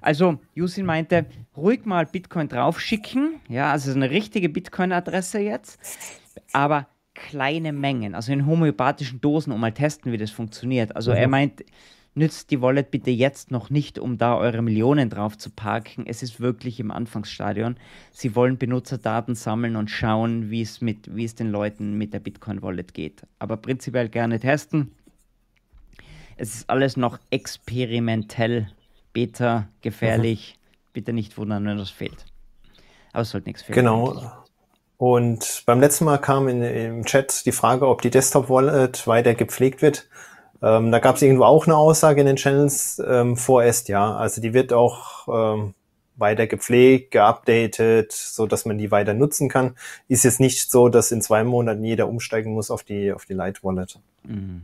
Also, 0.00 0.38
Yusin 0.54 0.86
meinte, 0.86 1.26
ruhig 1.56 1.84
mal 1.84 2.06
Bitcoin 2.06 2.48
draufschicken. 2.48 3.40
Ja, 3.48 3.72
also 3.72 3.90
eine 3.90 4.10
richtige 4.10 4.48
Bitcoin-Adresse 4.48 5.40
jetzt. 5.40 5.80
Aber 6.52 6.86
kleine 7.14 7.72
Mengen, 7.72 8.14
also 8.14 8.32
in 8.32 8.46
homöopathischen 8.46 9.20
Dosen, 9.20 9.52
um 9.52 9.60
mal 9.60 9.72
testen, 9.72 10.12
wie 10.12 10.18
das 10.18 10.30
funktioniert. 10.30 10.94
Also 10.96 11.12
mhm. 11.12 11.16
er 11.16 11.28
meint, 11.28 11.64
nützt 12.14 12.50
die 12.50 12.60
Wallet 12.60 12.90
bitte 12.90 13.10
jetzt 13.10 13.50
noch 13.50 13.70
nicht, 13.70 13.98
um 13.98 14.18
da 14.18 14.36
eure 14.36 14.62
Millionen 14.62 15.10
drauf 15.10 15.36
zu 15.38 15.50
parken. 15.50 16.04
Es 16.06 16.22
ist 16.22 16.40
wirklich 16.40 16.80
im 16.80 16.90
Anfangsstadion. 16.90 17.76
Sie 18.12 18.34
wollen 18.34 18.58
Benutzerdaten 18.58 19.34
sammeln 19.34 19.76
und 19.76 19.90
schauen, 19.90 20.50
wie 20.50 20.62
es 20.62 20.80
mit, 20.80 21.14
wie 21.14 21.24
es 21.24 21.34
den 21.34 21.50
Leuten 21.50 21.96
mit 21.96 22.12
der 22.12 22.20
Bitcoin 22.20 22.62
Wallet 22.62 22.94
geht. 22.94 23.22
Aber 23.38 23.56
prinzipiell 23.56 24.08
gerne 24.08 24.40
testen. 24.40 24.92
Es 26.36 26.54
ist 26.54 26.70
alles 26.70 26.96
noch 26.96 27.18
experimentell, 27.30 28.68
beta, 29.12 29.68
gefährlich. 29.82 30.56
Mhm. 30.56 30.90
Bitte 30.92 31.12
nicht 31.12 31.36
wundern, 31.38 31.64
wenn 31.66 31.78
das 31.78 31.90
fehlt. 31.90 32.26
Aber 33.12 33.22
es 33.22 33.30
sollte 33.30 33.48
nichts 33.48 33.62
fehlen. 33.62 33.76
Genau. 33.76 34.10
Eigentlich. 34.10 34.43
Und 34.96 35.64
beim 35.66 35.80
letzten 35.80 36.04
Mal 36.04 36.18
kam 36.18 36.48
in, 36.48 36.62
im 36.62 37.04
Chat 37.04 37.44
die 37.46 37.52
Frage, 37.52 37.88
ob 37.88 38.02
die 38.02 38.10
Desktop 38.10 38.48
Wallet 38.48 39.06
weiter 39.06 39.34
gepflegt 39.34 39.82
wird. 39.82 40.08
Ähm, 40.62 40.92
da 40.92 40.98
gab 40.98 41.16
es 41.16 41.22
irgendwo 41.22 41.44
auch 41.44 41.66
eine 41.66 41.76
Aussage 41.76 42.20
in 42.20 42.26
den 42.26 42.36
Channels 42.36 43.02
ähm, 43.06 43.36
vorerst, 43.36 43.88
ja. 43.88 44.16
Also 44.16 44.40
die 44.40 44.54
wird 44.54 44.72
auch 44.72 45.28
ähm, 45.28 45.74
weiter 46.16 46.46
gepflegt, 46.46 47.10
geupdatet, 47.10 48.12
so 48.12 48.46
dass 48.46 48.64
man 48.64 48.78
die 48.78 48.90
weiter 48.90 49.14
nutzen 49.14 49.48
kann. 49.48 49.74
Ist 50.08 50.24
jetzt 50.24 50.40
nicht 50.40 50.70
so, 50.70 50.88
dass 50.88 51.12
in 51.12 51.20
zwei 51.22 51.44
Monaten 51.44 51.84
jeder 51.84 52.08
umsteigen 52.08 52.54
muss 52.54 52.70
auf 52.70 52.84
die, 52.84 53.12
auf 53.12 53.24
die 53.24 53.34
Light 53.34 53.64
Wallet. 53.64 53.98
Mhm. 54.22 54.62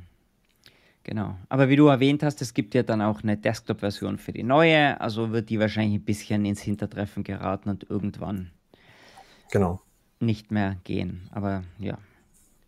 Genau. 1.02 1.34
Aber 1.48 1.68
wie 1.68 1.76
du 1.76 1.88
erwähnt 1.88 2.22
hast, 2.22 2.40
es 2.40 2.54
gibt 2.54 2.74
ja 2.74 2.82
dann 2.82 3.02
auch 3.02 3.22
eine 3.22 3.36
Desktop-Version 3.36 4.18
für 4.18 4.32
die 4.32 4.42
neue, 4.42 5.00
also 5.00 5.32
wird 5.32 5.50
die 5.50 5.58
wahrscheinlich 5.58 6.00
ein 6.00 6.04
bisschen 6.04 6.44
ins 6.44 6.60
Hintertreffen 6.60 7.24
geraten 7.24 7.70
und 7.70 7.88
irgendwann 7.88 8.50
genau. 9.50 9.80
Nicht 10.20 10.50
mehr 10.50 10.76
gehen. 10.84 11.28
Aber 11.32 11.64
ja, 11.78 11.98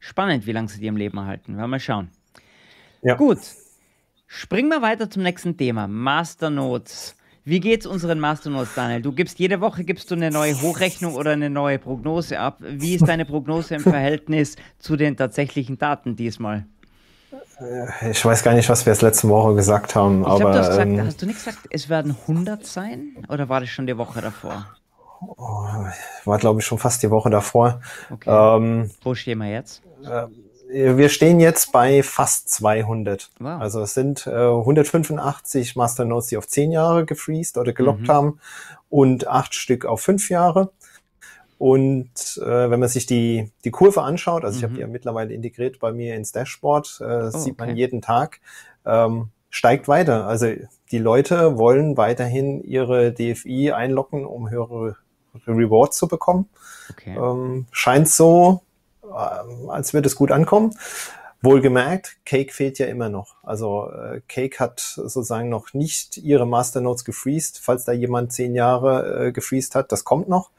spannend, 0.01 0.47
wie 0.47 0.53
lange 0.53 0.69
sie 0.69 0.81
die 0.81 0.87
im 0.87 0.97
Leben 0.97 1.19
erhalten. 1.19 1.53
Werden 1.53 1.65
wir 1.65 1.69
mal 1.69 1.81
schauen. 1.81 2.09
Ja. 3.03 3.15
Gut. 3.15 3.39
Springen 4.27 4.69
wir 4.71 4.81
weiter 4.81 5.11
zum 5.11 5.23
nächsten 5.23 5.57
Thema. 5.57 5.87
Masternodes. 5.87 7.17
Wie 7.45 7.59
geht's 7.61 7.87
unseren 7.87 8.21
Masternodes, 8.21 8.75
Daniel? 8.75 9.03
Du 9.03 9.13
gibst 9.13 9.39
jede 9.41 9.61
Woche 9.61 9.83
gibst 9.83 10.11
du 10.11 10.15
eine 10.15 10.31
neue 10.31 10.61
Hochrechnung 10.63 11.17
oder 11.17 11.33
eine 11.33 11.51
neue 11.51 11.79
Prognose 11.79 12.39
ab. 12.39 12.59
Wie 12.61 12.95
ist 12.95 13.07
deine 13.07 13.25
Prognose 13.25 13.75
im 13.75 13.83
Verhältnis 13.83 14.57
zu 14.79 14.97
den 14.97 15.17
tatsächlichen 15.17 15.77
Daten 15.77 16.15
diesmal? 16.15 16.67
Äh, 17.61 18.11
ich 18.13 18.25
weiß 18.25 18.45
gar 18.45 18.55
nicht, 18.55 18.69
was 18.69 18.87
wir 18.87 18.93
das 18.93 19.03
letzte 19.03 19.29
Woche 19.29 19.57
gesagt 19.57 19.97
haben. 19.97 20.21
Ich 20.21 20.27
aber, 20.29 20.39
glaub, 20.39 20.53
du 20.53 20.59
hast, 20.61 20.69
gesagt, 20.69 20.89
ähm, 20.89 21.05
hast 21.05 21.23
du 21.23 21.27
nicht 21.27 21.45
gesagt, 21.45 21.59
es 21.71 21.89
werden 21.89 22.17
100 22.29 22.65
sein? 22.65 23.17
Oder 23.29 23.49
war 23.49 23.61
das 23.61 23.71
schon 23.71 23.87
die 23.87 23.99
Woche 23.99 24.21
davor? 24.21 24.67
Oh, 25.27 25.67
war, 26.25 26.39
glaube 26.39 26.61
ich, 26.61 26.67
schon 26.67 26.79
fast 26.79 27.03
die 27.03 27.11
Woche 27.11 27.31
davor. 27.31 27.81
Okay. 28.11 28.31
Ähm, 28.31 28.91
Wo 29.03 29.15
stehen 29.15 29.39
wir 29.39 29.51
jetzt? 29.51 29.83
Äh, 30.05 30.27
wir 30.73 31.09
stehen 31.11 31.39
jetzt 31.39 31.71
bei 31.73 32.03
fast 32.03 32.49
200. 32.51 33.31
Wow. 33.39 33.61
Also 33.61 33.83
es 33.83 33.95
sind 33.95 34.27
äh, 34.27 34.31
185 34.31 35.77
Masternodes, 35.77 36.29
die 36.29 36.37
auf 36.37 36.49
10 36.49 36.73
Jahre 36.73 37.05
gefreezed 37.05 37.59
oder 37.59 37.73
gelockt 37.73 38.03
mhm. 38.03 38.09
haben 38.09 38.41
und 38.89 39.27
acht 39.27 39.55
Stück 39.55 39.85
auf 39.85 40.01
5 40.01 40.31
Jahre. 40.31 40.73
Und 41.59 42.41
äh, 42.43 42.71
wenn 42.71 42.81
man 42.81 42.89
sich 42.89 43.07
die, 43.07 43.53
die 43.65 43.71
Kurve 43.71 44.03
anschaut, 44.03 44.45
also 44.45 44.57
mhm. 44.57 44.59
ich 44.59 44.65
habe 44.65 44.75
die 44.75 44.81
ja 44.81 44.87
mittlerweile 44.89 45.33
integriert 45.33 45.79
bei 45.79 45.93
mir 45.93 46.17
ins 46.17 46.33
Dashboard, 46.33 47.01
äh, 47.01 47.05
oh, 47.05 47.31
sieht 47.31 47.55
okay. 47.55 47.67
man 47.67 47.77
jeden 47.77 48.01
Tag, 48.01 48.41
ähm, 48.85 49.29
steigt 49.51 49.87
weiter. 49.87 50.27
Also 50.27 50.49
die 50.91 50.99
Leute 50.99 51.59
wollen 51.59 51.97
weiterhin 51.97 52.65
ihre 52.65 53.13
DFI 53.13 53.73
einloggen, 53.73 54.25
um 54.25 54.51
höhere 54.51 54.97
Rewards 55.47 55.97
zu 55.97 56.09
bekommen. 56.09 56.49
Okay. 56.91 57.17
Ähm, 57.17 57.67
scheint 57.71 58.09
so, 58.09 58.63
äh, 59.03 59.69
als 59.69 59.95
würde 59.95 60.07
es 60.07 60.17
gut 60.17 60.31
ankommen. 60.31 60.75
Wohlgemerkt, 61.43 62.19
Cake 62.25 62.53
fehlt 62.53 62.79
ja 62.79 62.87
immer 62.87 63.09
noch. 63.09 63.35
Also 63.43 63.91
äh, 63.91 64.21
Cake 64.29 64.61
hat 64.61 64.79
sozusagen 64.79 65.49
noch 65.49 65.75
nicht 65.75 66.17
ihre 66.17 66.47
Masternodes 66.47 67.05
gefreezed. 67.05 67.59
Falls 67.59 67.85
da 67.85 67.93
jemand 67.93 68.33
zehn 68.33 68.55
Jahre 68.55 69.27
äh, 69.27 69.33
gefreezed 69.33 69.75
hat, 69.75 69.91
das 69.91 70.05
kommt 70.05 70.29
noch. 70.29 70.51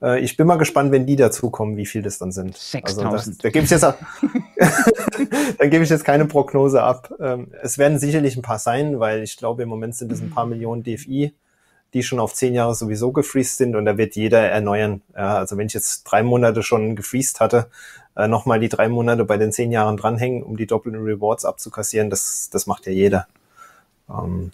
Äh, 0.00 0.20
ich 0.20 0.38
bin 0.38 0.46
mal 0.46 0.56
gespannt, 0.56 0.90
wenn 0.92 1.06
die 1.06 1.16
dazukommen, 1.16 1.76
wie 1.76 1.84
viel 1.84 2.00
das 2.00 2.18
dann 2.18 2.32
sind. 2.32 2.56
6000. 2.56 3.12
Also 3.12 3.32
da 3.42 3.50
gebe 3.50 3.64
ich 3.64 3.70
jetzt, 3.70 3.82
dann 5.58 5.70
gebe 5.70 5.84
ich 5.84 5.90
jetzt 5.90 6.04
keine 6.04 6.26
Prognose 6.26 6.82
ab. 6.82 7.12
Ähm, 7.20 7.52
es 7.62 7.76
werden 7.76 7.98
sicherlich 7.98 8.36
ein 8.36 8.42
paar 8.42 8.58
sein, 8.58 9.00
weil 9.00 9.22
ich 9.22 9.36
glaube, 9.36 9.62
im 9.62 9.68
Moment 9.68 9.96
sind 9.96 10.10
es 10.12 10.20
ein 10.20 10.30
paar 10.30 10.46
Millionen 10.46 10.82
DFI, 10.82 11.34
die 11.94 12.02
schon 12.02 12.20
auf 12.20 12.34
zehn 12.34 12.54
Jahre 12.54 12.74
sowieso 12.74 13.12
gefreezed 13.12 13.56
sind 13.56 13.76
und 13.76 13.84
da 13.84 13.96
wird 13.96 14.16
jeder 14.16 14.40
erneuern. 14.40 15.02
Ja, 15.14 15.38
also 15.38 15.56
wenn 15.56 15.66
ich 15.66 15.74
jetzt 15.74 16.04
drei 16.04 16.22
Monate 16.22 16.62
schon 16.62 16.96
gefreezed 16.96 17.40
hatte, 17.40 17.70
äh, 18.16 18.28
nochmal 18.28 18.60
die 18.60 18.68
drei 18.68 18.88
Monate 18.88 19.24
bei 19.24 19.36
den 19.36 19.52
zehn 19.52 19.70
Jahren 19.72 19.96
dranhängen, 19.96 20.42
um 20.42 20.56
die 20.56 20.66
doppelten 20.66 21.02
Rewards 21.02 21.44
abzukassieren, 21.44 22.10
das, 22.10 22.50
das 22.50 22.66
macht 22.66 22.86
ja 22.86 22.92
jeder. 22.92 23.26
Ähm, 24.08 24.52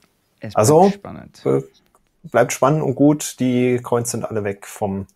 also, 0.55 0.91
spannend. 0.91 1.45
Äh, 1.47 1.63
bleibt 2.25 2.53
spannend 2.53 2.83
und 2.83 2.95
gut. 2.95 3.39
Die 3.41 3.79
Coins 3.79 4.11
sind 4.11 4.25
alle 4.25 4.45
weg 4.45 4.67
vom, 4.67 5.07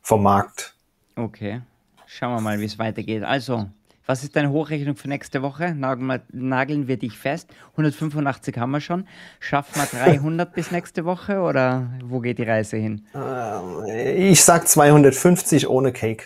vom 0.00 0.22
Markt. 0.22 0.74
Okay. 1.16 1.60
Schauen 2.06 2.34
wir 2.34 2.40
mal, 2.40 2.58
wie 2.60 2.64
es 2.64 2.78
weitergeht. 2.78 3.22
Also, 3.22 3.68
was 4.10 4.24
ist 4.24 4.34
deine 4.34 4.50
Hochrechnung 4.50 4.96
für 4.96 5.06
nächste 5.06 5.40
Woche? 5.40 5.72
Nageln 5.72 6.88
wir 6.88 6.96
dich 6.96 7.16
fest. 7.16 7.48
185 7.76 8.58
haben 8.58 8.72
wir 8.72 8.80
schon. 8.80 9.06
Schaffen 9.38 9.80
wir 9.80 9.86
300 10.04 10.52
bis 10.52 10.72
nächste 10.72 11.04
Woche 11.04 11.38
oder 11.38 11.92
wo 12.02 12.18
geht 12.18 12.38
die 12.38 12.42
Reise 12.42 12.76
hin? 12.76 13.06
Äh, 13.14 14.30
ich 14.30 14.42
sag 14.42 14.66
250 14.66 15.68
ohne 15.68 15.92
Cake. 15.92 16.24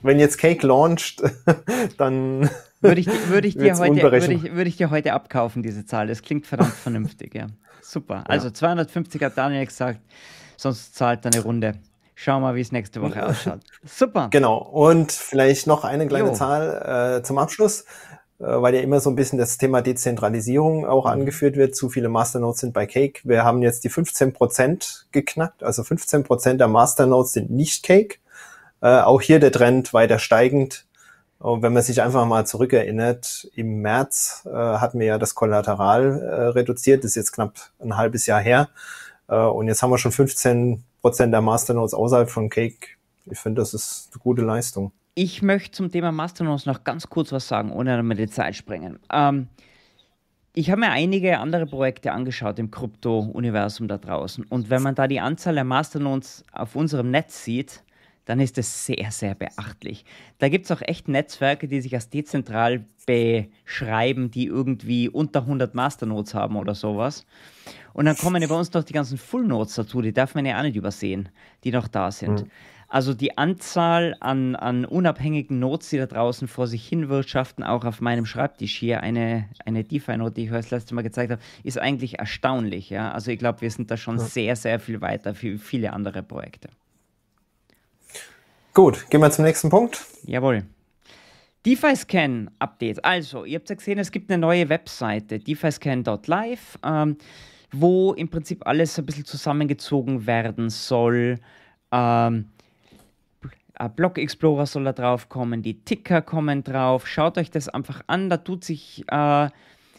Wenn 0.00 0.18
jetzt 0.18 0.38
Cake 0.38 0.66
launcht, 0.66 1.22
dann 1.98 2.48
würde 2.80 3.02
ich, 3.02 3.28
würde 3.28 3.48
ich, 3.48 3.58
dir 3.58 3.76
heute, 3.76 4.00
würde 4.00 4.32
ich, 4.32 4.42
würde 4.54 4.68
ich 4.70 4.78
dir 4.78 4.88
heute 4.88 5.12
abkaufen, 5.12 5.62
diese 5.62 5.84
Zahl. 5.84 6.06
Das 6.06 6.22
klingt 6.22 6.46
verdammt 6.46 6.72
vernünftig, 6.72 7.34
ja. 7.34 7.48
Super. 7.82 8.24
Also 8.28 8.46
ja. 8.46 8.54
250 8.54 9.22
hat 9.22 9.36
Daniel 9.36 9.66
gesagt, 9.66 10.00
sonst 10.56 10.94
zahlt 10.94 11.26
er 11.26 11.34
eine 11.34 11.42
Runde. 11.42 11.74
Schauen 12.14 12.42
wir 12.42 12.48
mal, 12.48 12.54
wie 12.54 12.60
es 12.60 12.72
nächste 12.72 13.02
Woche 13.02 13.26
ausschaut. 13.26 13.60
Super. 13.84 14.28
Genau. 14.30 14.58
Und 14.58 15.12
vielleicht 15.12 15.66
noch 15.66 15.84
eine 15.84 16.06
kleine 16.06 16.28
jo. 16.28 16.34
Zahl 16.34 17.18
äh, 17.18 17.22
zum 17.22 17.38
Abschluss, 17.38 17.82
äh, 18.38 18.44
weil 18.44 18.74
ja 18.74 18.80
immer 18.80 19.00
so 19.00 19.10
ein 19.10 19.16
bisschen 19.16 19.38
das 19.38 19.58
Thema 19.58 19.82
Dezentralisierung 19.82 20.86
auch 20.86 21.06
mhm. 21.06 21.12
angeführt 21.12 21.56
wird. 21.56 21.74
Zu 21.74 21.88
viele 21.88 22.08
Masternodes 22.08 22.60
sind 22.60 22.72
bei 22.72 22.86
Cake. 22.86 23.20
Wir 23.24 23.44
haben 23.44 23.62
jetzt 23.62 23.84
die 23.84 23.88
15 23.88 24.32
Prozent 24.32 25.06
geknackt. 25.10 25.64
Also 25.64 25.82
15 25.82 26.22
Prozent 26.22 26.60
der 26.60 26.68
Masternodes 26.68 27.32
sind 27.32 27.50
nicht 27.50 27.82
Cake. 27.82 28.18
Äh, 28.80 29.00
auch 29.00 29.20
hier 29.20 29.40
der 29.40 29.50
Trend 29.50 29.92
weiter 29.92 30.18
steigend. 30.18 30.86
Und 31.38 31.62
wenn 31.62 31.72
man 31.72 31.82
sich 31.82 32.00
einfach 32.00 32.24
mal 32.26 32.46
zurückerinnert, 32.46 33.48
im 33.54 33.82
März 33.82 34.46
äh, 34.46 34.50
hatten 34.50 34.98
wir 35.00 35.06
ja 35.06 35.18
das 35.18 35.34
Kollateral 35.34 36.22
äh, 36.22 36.34
reduziert. 36.48 37.02
Das 37.02 37.10
ist 37.10 37.16
jetzt 37.16 37.32
knapp 37.32 37.54
ein 37.80 37.96
halbes 37.96 38.26
Jahr 38.26 38.40
her. 38.40 38.68
Äh, 39.28 39.36
und 39.36 39.66
jetzt 39.66 39.82
haben 39.82 39.90
wir 39.90 39.98
schon 39.98 40.12
15 40.12 40.84
Prozent 41.04 41.34
der 41.34 41.42
Masternodes 41.42 41.92
außerhalb 41.92 42.30
von 42.30 42.48
Cake. 42.48 42.96
Ich 43.26 43.38
finde, 43.38 43.60
das 43.60 43.74
ist 43.74 44.08
eine 44.14 44.22
gute 44.22 44.40
Leistung. 44.40 44.90
Ich 45.14 45.42
möchte 45.42 45.72
zum 45.72 45.92
Thema 45.92 46.12
Masternodes 46.12 46.64
noch 46.64 46.82
ganz 46.82 47.10
kurz 47.10 47.30
was 47.30 47.46
sagen, 47.46 47.70
ohne 47.72 47.94
damit 47.94 48.18
die 48.18 48.26
Zeit 48.26 48.56
sprengen. 48.56 48.98
Ähm, 49.12 49.48
ich 50.54 50.70
habe 50.70 50.80
mir 50.80 50.90
einige 50.90 51.40
andere 51.40 51.66
Projekte 51.66 52.10
angeschaut 52.12 52.58
im 52.58 52.70
Krypto-Universum 52.70 53.86
da 53.86 53.98
draußen. 53.98 54.46
Und 54.48 54.70
wenn 54.70 54.80
man 54.80 54.94
da 54.94 55.06
die 55.06 55.20
Anzahl 55.20 55.56
der 55.56 55.64
Masternodes 55.64 56.42
auf 56.52 56.74
unserem 56.74 57.10
Netz 57.10 57.44
sieht, 57.44 57.82
dann 58.24 58.40
ist 58.40 58.58
es 58.58 58.86
sehr, 58.86 59.10
sehr 59.10 59.34
beachtlich. 59.34 60.04
Da 60.38 60.48
gibt 60.48 60.64
es 60.64 60.70
auch 60.70 60.80
echt 60.82 61.08
Netzwerke, 61.08 61.68
die 61.68 61.80
sich 61.80 61.94
als 61.94 62.10
dezentral 62.10 62.84
beschreiben, 63.06 64.30
die 64.30 64.46
irgendwie 64.46 65.08
unter 65.08 65.40
100 65.40 65.74
Masternodes 65.74 66.34
haben 66.34 66.56
oder 66.56 66.74
sowas. 66.74 67.26
Und 67.92 68.06
dann 68.06 68.16
kommen 68.16 68.42
ja 68.42 68.48
bei 68.48 68.56
uns 68.56 68.72
noch 68.72 68.84
die 68.84 68.92
ganzen 68.92 69.18
Full 69.18 69.46
Nodes 69.46 69.74
dazu, 69.74 70.00
die 70.00 70.12
darf 70.12 70.34
man 70.34 70.46
ja 70.46 70.58
auch 70.58 70.62
nicht 70.62 70.76
übersehen, 70.76 71.28
die 71.62 71.70
noch 71.70 71.86
da 71.86 72.10
sind. 72.10 72.42
Mhm. 72.42 72.50
Also 72.88 73.12
die 73.12 73.36
Anzahl 73.36 74.16
an, 74.20 74.56
an 74.56 74.84
unabhängigen 74.84 75.58
Nodes, 75.58 75.90
die 75.90 75.98
da 75.98 76.06
draußen 76.06 76.46
vor 76.48 76.66
sich 76.66 76.86
hin 76.86 77.08
wirtschaften, 77.08 77.64
auch 77.64 77.84
auf 77.84 78.00
meinem 78.00 78.24
Schreibtisch 78.24 78.76
hier, 78.76 79.00
eine, 79.00 79.48
eine 79.64 79.84
DeFi-Note, 79.84 80.34
die 80.34 80.44
ich 80.44 80.52
euch 80.52 80.62
das 80.62 80.70
letzte 80.70 80.94
Mal 80.94 81.02
gezeigt 81.02 81.32
habe, 81.32 81.42
ist 81.62 81.78
eigentlich 81.78 82.18
erstaunlich. 82.18 82.90
Ja? 82.90 83.12
Also 83.12 83.30
ich 83.30 83.38
glaube, 83.38 83.62
wir 83.62 83.70
sind 83.70 83.90
da 83.90 83.96
schon 83.96 84.18
ja. 84.18 84.24
sehr, 84.24 84.56
sehr 84.56 84.78
viel 84.78 85.00
weiter 85.00 85.34
für 85.34 85.58
viele 85.58 85.92
andere 85.92 86.22
Projekte. 86.22 86.68
Gut, 88.74 89.08
gehen 89.08 89.20
wir 89.20 89.30
zum 89.30 89.44
nächsten 89.44 89.70
Punkt. 89.70 90.04
Jawohl. 90.24 90.64
DeFi-Scan-Update. 91.64 93.04
Also, 93.04 93.44
ihr 93.44 93.58
habt 93.58 93.70
ja 93.70 93.76
gesehen, 93.76 93.98
es 93.98 94.10
gibt 94.10 94.30
eine 94.30 94.38
neue 94.38 94.68
Webseite, 94.68 95.38
defiscan.live. 95.38 96.78
Ähm, 96.84 97.16
wo 97.80 98.12
im 98.12 98.28
Prinzip 98.28 98.66
alles 98.66 98.98
ein 98.98 99.06
bisschen 99.06 99.24
zusammengezogen 99.24 100.26
werden 100.26 100.70
soll. 100.70 101.38
Ähm, 101.92 102.46
Block 103.96 104.18
Explorer 104.18 104.66
soll 104.66 104.84
da 104.84 104.92
drauf 104.92 105.28
kommen, 105.28 105.62
die 105.62 105.84
Ticker 105.84 106.22
kommen 106.22 106.62
drauf. 106.62 107.08
Schaut 107.08 107.38
euch 107.38 107.50
das 107.50 107.68
einfach 107.68 108.02
an, 108.06 108.30
da 108.30 108.36
tut 108.36 108.64
sich, 108.64 109.04
äh, 109.08 109.48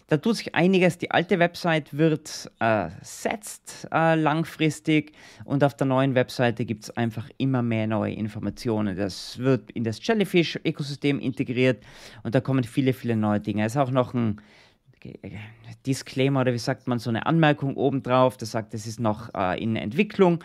da 0.07 0.17
tut 0.17 0.37
sich 0.37 0.53
einiges. 0.53 0.97
Die 0.97 1.11
alte 1.11 1.39
Website 1.39 1.97
wird 1.97 2.51
ersetzt 2.59 3.87
äh, 3.91 4.13
äh, 4.13 4.15
langfristig 4.15 5.13
und 5.45 5.63
auf 5.63 5.75
der 5.75 5.87
neuen 5.87 6.13
Webseite 6.13 6.65
gibt 6.65 6.83
es 6.83 6.91
einfach 6.91 7.29
immer 7.37 7.63
mehr 7.63 7.87
neue 7.87 8.13
Informationen. 8.13 8.95
Das 8.95 9.39
wird 9.39 9.71
in 9.71 9.83
das 9.83 10.05
Jellyfish-Ökosystem 10.05 11.19
integriert 11.19 11.83
und 12.23 12.35
da 12.35 12.41
kommen 12.41 12.63
viele, 12.63 12.93
viele 12.93 13.15
neue 13.15 13.39
Dinge. 13.39 13.65
Es 13.65 13.73
ist 13.73 13.77
auch 13.77 13.91
noch 13.91 14.13
ein 14.13 14.41
Disclaimer 15.85 16.41
oder 16.41 16.53
wie 16.53 16.59
sagt 16.59 16.87
man, 16.87 16.99
so 16.99 17.09
eine 17.09 17.25
Anmerkung 17.25 17.75
obendrauf, 17.75 18.37
das 18.37 18.51
sagt, 18.51 18.73
es 18.73 18.87
ist 18.87 18.99
noch 18.99 19.33
äh, 19.33 19.61
in 19.61 19.75
Entwicklung. 19.75 20.43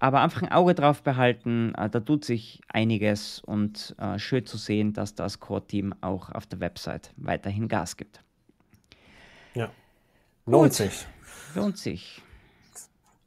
Aber 0.00 0.20
einfach 0.20 0.42
ein 0.42 0.52
Auge 0.52 0.74
drauf 0.74 1.02
behalten, 1.02 1.74
äh, 1.74 1.90
da 1.90 2.00
tut 2.00 2.24
sich 2.24 2.60
einiges 2.68 3.40
und 3.40 3.96
äh, 3.98 4.18
schön 4.18 4.46
zu 4.46 4.56
sehen, 4.56 4.92
dass 4.92 5.14
das 5.14 5.40
Core-Team 5.40 5.94
auch 6.02 6.30
auf 6.30 6.46
der 6.46 6.60
Website 6.60 7.12
weiterhin 7.16 7.66
Gas 7.66 7.96
gibt. 7.96 8.22
Ja, 9.54 9.70
lohnt 10.46 10.70
Gut. 10.70 10.72
sich. 10.74 11.06
Lohnt 11.54 11.78
sich. 11.78 12.22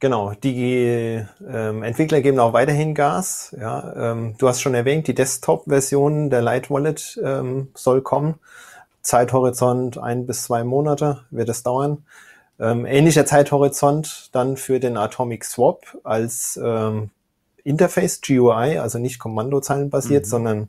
Genau, 0.02 0.32
die 0.32 1.24
ähm, 1.48 1.82
Entwickler 1.84 2.22
geben 2.22 2.40
auch 2.40 2.52
weiterhin 2.52 2.92
Gas. 2.92 3.54
Ja, 3.56 4.12
ähm, 4.12 4.34
du 4.36 4.48
hast 4.48 4.60
schon 4.60 4.74
erwähnt, 4.74 5.06
die 5.06 5.14
Desktop-Version 5.14 6.28
der 6.28 6.42
Light 6.42 6.70
Wallet 6.70 7.20
ähm, 7.22 7.68
soll 7.74 8.02
kommen. 8.02 8.40
Zeithorizont 9.02 9.98
ein 9.98 10.26
bis 10.26 10.42
zwei 10.42 10.64
Monate 10.64 11.24
wird 11.30 11.48
es 11.48 11.62
dauern. 11.62 12.04
Ähm, 12.58 12.84
ähnlicher 12.84 13.26
Zeithorizont 13.26 14.30
dann 14.32 14.56
für 14.56 14.80
den 14.80 14.96
Atomic 14.96 15.44
Swap 15.44 15.86
als 16.02 16.58
ähm, 16.60 17.10
Interface 17.62 18.20
GUI, 18.20 18.78
also 18.78 18.98
nicht 18.98 19.20
kommandozeilenbasiert, 19.20 20.24
mhm. 20.24 20.28
sondern 20.28 20.68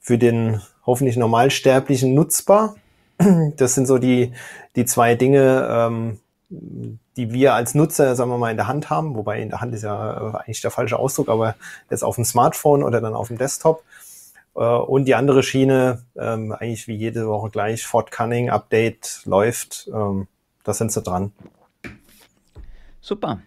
für 0.00 0.18
den 0.18 0.60
hoffentlich 0.86 1.16
normalsterblichen 1.16 2.14
nutzbar. 2.14 2.76
Das 3.56 3.74
sind 3.74 3.86
so 3.86 3.98
die, 3.98 4.32
die 4.76 4.84
zwei 4.84 5.14
Dinge, 5.14 5.68
ähm, 5.70 6.20
die 6.48 7.32
wir 7.32 7.54
als 7.54 7.74
Nutzer, 7.74 8.16
sagen 8.16 8.30
wir 8.30 8.38
mal, 8.38 8.50
in 8.50 8.56
der 8.56 8.66
Hand 8.66 8.90
haben, 8.90 9.14
wobei 9.14 9.40
in 9.40 9.50
der 9.50 9.60
Hand 9.60 9.74
ist 9.74 9.82
ja 9.82 10.34
äh, 10.34 10.36
eigentlich 10.38 10.60
der 10.60 10.70
falsche 10.70 10.98
Ausdruck, 10.98 11.28
aber 11.28 11.54
jetzt 11.90 12.02
auf 12.02 12.16
dem 12.16 12.24
Smartphone 12.24 12.82
oder 12.82 13.00
dann 13.00 13.14
auf 13.14 13.28
dem 13.28 13.38
Desktop. 13.38 13.84
Äh, 14.56 14.60
und 14.60 15.04
die 15.04 15.14
andere 15.14 15.42
Schiene, 15.42 16.02
ähm, 16.16 16.52
eigentlich 16.52 16.88
wie 16.88 16.96
jede 16.96 17.28
Woche 17.28 17.50
gleich, 17.50 17.86
Fort 17.86 18.10
Cunning 18.10 18.50
Update 18.50 19.22
läuft. 19.26 19.88
Ähm, 19.92 20.26
da 20.64 20.72
sind 20.72 20.92
sie 20.92 21.02
dran. 21.02 21.32
Super. 23.00 23.40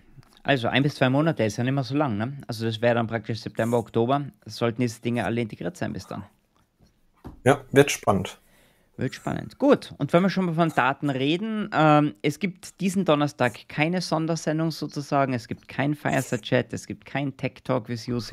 Also 0.44 0.68
ein 0.68 0.84
bis 0.84 0.96
zwei 0.96 1.10
Monate 1.10 1.44
ist 1.44 1.58
ja 1.58 1.64
nicht 1.64 1.74
mehr 1.74 1.84
so 1.84 1.96
lang. 1.96 2.18
Ne? 2.18 2.38
Also 2.48 2.66
das 2.66 2.82
wäre 2.82 2.96
dann 2.96 3.08
praktisch 3.08 3.40
September, 3.40 3.78
Oktober. 3.78 4.26
Sollten 4.46 4.82
diese 4.82 5.02
Dinge 5.02 5.26
alle 5.26 5.42
integriert 5.42 5.78
sein 5.78 5.94
bis 5.94 6.06
dann. 6.06 6.24
Ja, 7.46 7.62
wird 7.72 7.92
spannend. 7.92 8.40
Wird 8.96 9.16
spannend. 9.16 9.58
Gut, 9.58 9.92
und 9.98 10.14
wenn 10.14 10.22
wir 10.22 10.30
schon 10.30 10.46
mal 10.46 10.54
von 10.54 10.70
Daten 10.70 11.10
reden, 11.10 11.68
ähm, 11.74 12.14
es 12.22 12.38
gibt 12.38 12.80
diesen 12.80 13.06
Donnerstag 13.06 13.68
keine 13.68 14.02
Sondersendung 14.02 14.70
sozusagen, 14.70 15.34
es 15.34 15.48
gibt 15.48 15.68
kein 15.68 15.96
Fireside-Chat, 15.96 16.72
es 16.74 16.86
gibt 16.86 17.04
kein 17.04 17.36
Tech-Talk, 17.36 17.90
wie 17.90 17.94
es. 17.94 18.32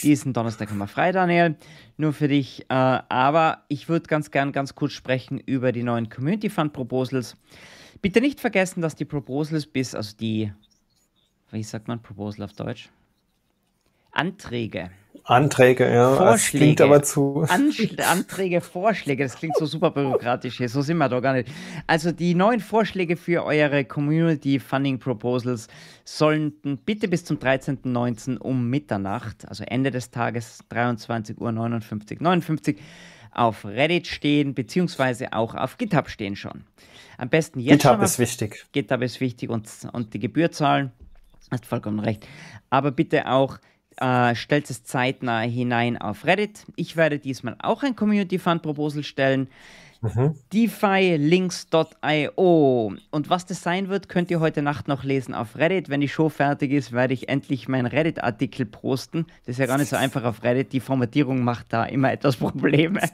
Diesen 0.00 0.32
Donnerstag 0.32 0.70
haben 0.70 0.78
wir 0.78 0.86
frei, 0.86 1.10
Daniel, 1.10 1.56
nur 1.96 2.12
für 2.12 2.28
dich. 2.28 2.62
Äh, 2.68 2.74
aber 2.74 3.64
ich 3.66 3.88
würde 3.88 4.06
ganz 4.06 4.30
gern 4.30 4.52
ganz 4.52 4.76
kurz 4.76 4.92
sprechen 4.92 5.40
über 5.40 5.72
die 5.72 5.82
neuen 5.82 6.08
Community 6.08 6.50
Fund 6.50 6.72
Proposals. 6.72 7.34
Bitte 8.00 8.20
nicht 8.20 8.38
vergessen, 8.38 8.82
dass 8.82 8.94
die 8.94 9.04
Proposals 9.04 9.66
bis, 9.66 9.96
also 9.96 10.16
die, 10.16 10.52
wie 11.50 11.64
sagt 11.64 11.88
man 11.88 12.00
Proposal 12.00 12.44
auf 12.44 12.52
Deutsch? 12.52 12.90
Anträge 14.12 14.90
Anträge, 15.24 15.92
ja. 15.92 16.16
Vorschläge. 16.16 16.32
Das 16.32 16.50
klingt 16.50 16.80
aber 16.80 17.02
zu. 17.02 17.46
Anträge, 17.48 18.60
Vorschläge, 18.60 19.24
das 19.24 19.36
klingt 19.36 19.56
so 19.56 19.66
super 19.66 19.90
byrokratisch 19.90 20.58
hier, 20.58 20.68
so 20.68 20.82
sind 20.82 20.98
wir 20.98 21.08
doch 21.08 21.20
gar 21.20 21.34
nicht. 21.34 21.48
Also 21.86 22.12
die 22.12 22.34
neuen 22.34 22.60
Vorschläge 22.60 23.16
für 23.16 23.44
eure 23.44 23.84
Community 23.84 24.58
Funding 24.58 24.98
Proposals 24.98 25.68
sollten 26.04 26.78
bitte 26.78 27.08
bis 27.08 27.24
zum 27.24 27.38
13.19. 27.38 28.38
um 28.38 28.68
Mitternacht, 28.68 29.48
also 29.48 29.64
Ende 29.64 29.90
des 29.90 30.10
Tages 30.10 30.58
23 30.68 31.38
Uhr 31.38 31.52
59, 31.52 32.20
59 32.20 32.78
auf 33.32 33.64
Reddit 33.64 34.06
stehen, 34.06 34.54
beziehungsweise 34.54 35.32
auch 35.32 35.54
auf 35.54 35.78
GitHub 35.78 36.08
stehen 36.08 36.36
schon. 36.36 36.64
Am 37.18 37.28
besten 37.28 37.60
jetzt 37.60 37.82
GitHub 37.82 38.02
ist 38.02 38.18
wichtig. 38.18 38.66
GitHub 38.72 39.02
ist 39.02 39.20
wichtig 39.20 39.50
und, 39.50 39.68
und 39.92 40.14
die 40.14 40.18
Gebühr 40.18 40.50
zahlen. 40.50 40.90
Hast 41.50 41.66
vollkommen 41.66 42.00
recht. 42.00 42.26
Aber 42.70 42.90
bitte 42.92 43.28
auch 43.28 43.58
äh, 43.96 44.34
stellt 44.34 44.70
es 44.70 44.84
zeitnah 44.84 45.40
hinein 45.40 45.98
auf 45.98 46.24
Reddit. 46.24 46.64
Ich 46.76 46.96
werde 46.96 47.18
diesmal 47.18 47.56
auch 47.60 47.82
ein 47.82 47.96
Community 47.96 48.38
Fund 48.38 48.62
Proposal 48.62 49.02
stellen. 49.02 49.48
Mhm. 50.02 50.34
DeFiLinks.io. 50.52 51.76
Und 53.10 53.28
was 53.28 53.44
das 53.44 53.62
sein 53.62 53.90
wird, 53.90 54.08
könnt 54.08 54.30
ihr 54.30 54.40
heute 54.40 54.62
Nacht 54.62 54.88
noch 54.88 55.04
lesen 55.04 55.34
auf 55.34 55.56
Reddit. 55.56 55.90
Wenn 55.90 56.00
die 56.00 56.08
Show 56.08 56.30
fertig 56.30 56.72
ist, 56.72 56.92
werde 56.92 57.12
ich 57.12 57.28
endlich 57.28 57.68
meinen 57.68 57.84
Reddit-Artikel 57.84 58.64
posten. 58.64 59.26
Das 59.44 59.56
ist 59.56 59.58
ja 59.58 59.66
gar 59.66 59.76
nicht 59.76 59.90
so 59.90 59.96
einfach 59.96 60.24
auf 60.24 60.42
Reddit. 60.42 60.72
Die 60.72 60.80
Formatierung 60.80 61.44
macht 61.44 61.66
da 61.74 61.84
immer 61.84 62.10
etwas 62.10 62.36
Probleme. 62.36 63.00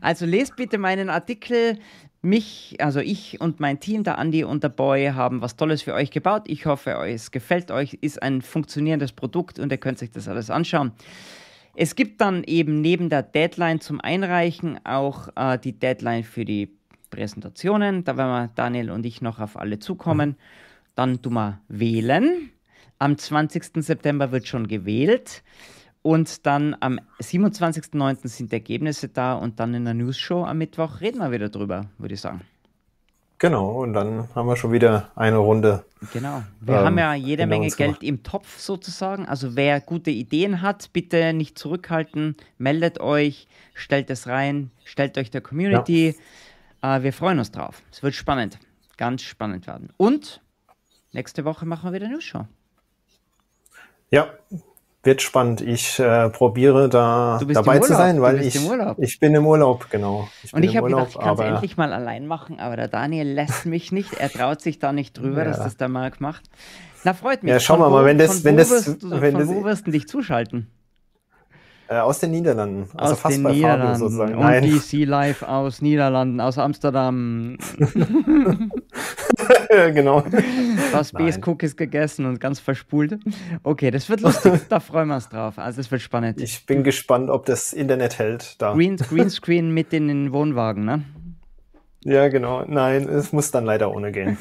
Also 0.00 0.26
lest 0.26 0.54
bitte 0.56 0.78
meinen 0.78 1.10
Artikel 1.10 1.78
mich, 2.20 2.76
also 2.80 3.00
ich 3.00 3.40
und 3.40 3.60
mein 3.60 3.80
Team, 3.80 4.02
der 4.02 4.18
Andi 4.18 4.44
und 4.44 4.62
der 4.62 4.70
Boy, 4.70 5.12
haben 5.14 5.40
was 5.40 5.56
Tolles 5.56 5.82
für 5.82 5.94
euch 5.94 6.10
gebaut. 6.10 6.44
Ich 6.46 6.66
hoffe, 6.66 6.90
es 7.06 7.30
gefällt 7.30 7.70
euch, 7.70 7.94
ist 8.00 8.22
ein 8.22 8.42
funktionierendes 8.42 9.12
Produkt 9.12 9.58
und 9.58 9.70
ihr 9.70 9.78
könnt 9.78 9.98
sich 9.98 10.10
das 10.10 10.28
alles 10.28 10.50
anschauen. 10.50 10.92
Es 11.76 11.94
gibt 11.94 12.20
dann 12.20 12.42
eben 12.44 12.80
neben 12.80 13.08
der 13.08 13.22
Deadline 13.22 13.80
zum 13.80 14.00
Einreichen 14.00 14.84
auch 14.84 15.28
äh, 15.36 15.58
die 15.58 15.78
Deadline 15.78 16.24
für 16.24 16.44
die 16.44 16.76
Präsentationen. 17.10 18.02
Da 18.02 18.16
werden 18.16 18.30
wir 18.30 18.50
Daniel 18.54 18.90
und 18.90 19.06
ich 19.06 19.22
noch 19.22 19.38
auf 19.38 19.56
alle 19.56 19.78
zukommen. 19.78 20.36
Dann 20.96 21.22
tun 21.22 21.34
wir 21.34 21.60
wählen. 21.68 22.50
Am 22.98 23.16
20. 23.16 23.84
September 23.84 24.32
wird 24.32 24.48
schon 24.48 24.66
gewählt. 24.66 25.44
Und 26.02 26.46
dann 26.46 26.76
am 26.80 27.00
27.09. 27.20 28.28
sind 28.28 28.52
die 28.52 28.56
Ergebnisse 28.56 29.08
da 29.08 29.34
und 29.34 29.60
dann 29.60 29.74
in 29.74 29.84
der 29.84 29.94
News-Show 29.94 30.44
am 30.44 30.58
Mittwoch 30.58 31.00
reden 31.00 31.18
wir 31.18 31.32
wieder 31.32 31.48
drüber, 31.48 31.86
würde 31.98 32.14
ich 32.14 32.20
sagen. 32.20 32.42
Genau, 33.38 33.82
und 33.82 33.92
dann 33.92 34.28
haben 34.34 34.48
wir 34.48 34.56
schon 34.56 34.72
wieder 34.72 35.12
eine 35.14 35.36
Runde. 35.36 35.84
Genau. 36.12 36.42
Wir 36.60 36.74
ähm, 36.74 36.84
haben 36.84 36.98
ja 36.98 37.14
jede 37.14 37.46
Menge 37.46 37.68
Geld 37.68 38.02
im 38.02 38.24
Topf 38.24 38.58
sozusagen. 38.58 39.26
Also 39.26 39.54
wer 39.54 39.80
gute 39.80 40.10
Ideen 40.10 40.60
hat, 40.60 40.92
bitte 40.92 41.32
nicht 41.32 41.56
zurückhalten, 41.56 42.36
meldet 42.58 42.98
euch, 42.98 43.46
stellt 43.74 44.10
es 44.10 44.26
rein, 44.26 44.72
stellt 44.84 45.16
euch 45.18 45.30
der 45.30 45.40
Community. 45.40 46.16
Ja. 46.82 46.96
Äh, 46.96 47.02
wir 47.04 47.12
freuen 47.12 47.38
uns 47.38 47.52
drauf. 47.52 47.80
Es 47.92 48.02
wird 48.02 48.14
spannend. 48.14 48.58
Ganz 48.96 49.22
spannend 49.22 49.68
werden. 49.68 49.90
Und 49.96 50.40
nächste 51.12 51.44
Woche 51.44 51.64
machen 51.64 51.88
wir 51.88 51.92
wieder 51.92 52.08
News 52.08 52.24
Show. 52.24 52.44
Ja, 54.10 54.32
wird 55.02 55.22
spannend. 55.22 55.60
Ich 55.60 55.98
äh, 55.98 56.28
probiere 56.30 56.88
da 56.88 57.40
dabei 57.52 57.78
zu 57.78 57.94
sein, 57.94 58.20
weil 58.20 58.42
ich, 58.42 58.58
ich 58.98 59.20
bin 59.20 59.34
im 59.34 59.46
Urlaub, 59.46 59.90
genau. 59.90 60.28
Ich 60.42 60.52
und 60.52 60.62
ich 60.64 60.76
habe 60.76 60.88
gedacht, 60.88 61.08
ich 61.10 61.18
kann 61.18 61.34
es 61.34 61.40
endlich 61.40 61.76
mal 61.76 61.92
allein 61.92 62.26
machen, 62.26 62.58
aber 62.58 62.76
der 62.76 62.88
Daniel 62.88 63.26
lässt 63.26 63.66
mich 63.66 63.92
nicht. 63.92 64.14
Er 64.14 64.30
traut 64.30 64.60
sich 64.60 64.78
da 64.78 64.92
nicht 64.92 65.16
drüber, 65.16 65.38
ja. 65.44 65.44
dass 65.44 65.58
das 65.58 65.76
der 65.76 65.88
Marc 65.88 66.20
macht. 66.20 66.44
Na, 67.04 67.14
freut 67.14 67.42
mich. 67.42 67.52
Ja, 67.52 67.60
schauen 67.60 67.80
wir 67.80 67.90
mal, 67.90 68.04
wenn 68.04 68.18
das, 68.18 68.44
wenn 68.44 68.56
das, 68.56 68.70
wirst, 68.70 69.02
wenn 69.02 69.32
von 69.32 69.40
das, 69.40 69.48
wo 69.48 69.64
wirst 69.64 69.86
du 69.86 69.92
dich 69.92 70.08
zuschalten? 70.08 70.68
Äh, 71.88 72.00
aus 72.00 72.18
den 72.18 72.32
Niederlanden. 72.32 72.88
Also 72.94 73.14
aus 73.14 73.20
fast 73.20 73.36
den 73.36 73.44
bei 73.44 73.52
Niederlanden. 73.52 73.94
Fabio 73.94 74.08
sozusagen. 74.08 74.34
Und 74.34 74.40
Nein. 74.40 74.62
DC 74.64 75.06
Live 75.06 75.42
aus 75.42 75.80
Niederlanden, 75.80 76.40
aus 76.40 76.58
Amsterdam. 76.58 77.56
genau. 79.92 80.24
Was 80.92 81.12
Base 81.12 81.40
Cookies 81.44 81.76
gegessen 81.76 82.26
und 82.26 82.40
ganz 82.40 82.60
verspult. 82.60 83.18
Okay, 83.62 83.90
das 83.90 84.08
wird 84.08 84.20
lustig. 84.20 84.52
da 84.68 84.80
freuen 84.80 85.08
wir 85.08 85.16
uns 85.16 85.28
drauf. 85.28 85.58
Also 85.58 85.80
es 85.80 85.90
wird 85.90 86.02
spannend. 86.02 86.40
Ich 86.40 86.66
bin 86.66 86.84
gespannt, 86.84 87.30
ob 87.30 87.46
das 87.46 87.72
Internet 87.72 88.18
hält. 88.18 88.60
Da. 88.60 88.72
Green, 88.72 88.96
Greenscreen 88.96 89.70
mit 89.74 89.92
in 89.92 90.08
den 90.08 90.32
Wohnwagen, 90.32 90.84
ne? 90.84 91.04
Ja, 92.04 92.28
genau. 92.28 92.64
Nein, 92.66 93.08
es 93.08 93.32
muss 93.32 93.50
dann 93.50 93.64
leider 93.64 93.92
ohne 93.94 94.12
gehen. 94.12 94.38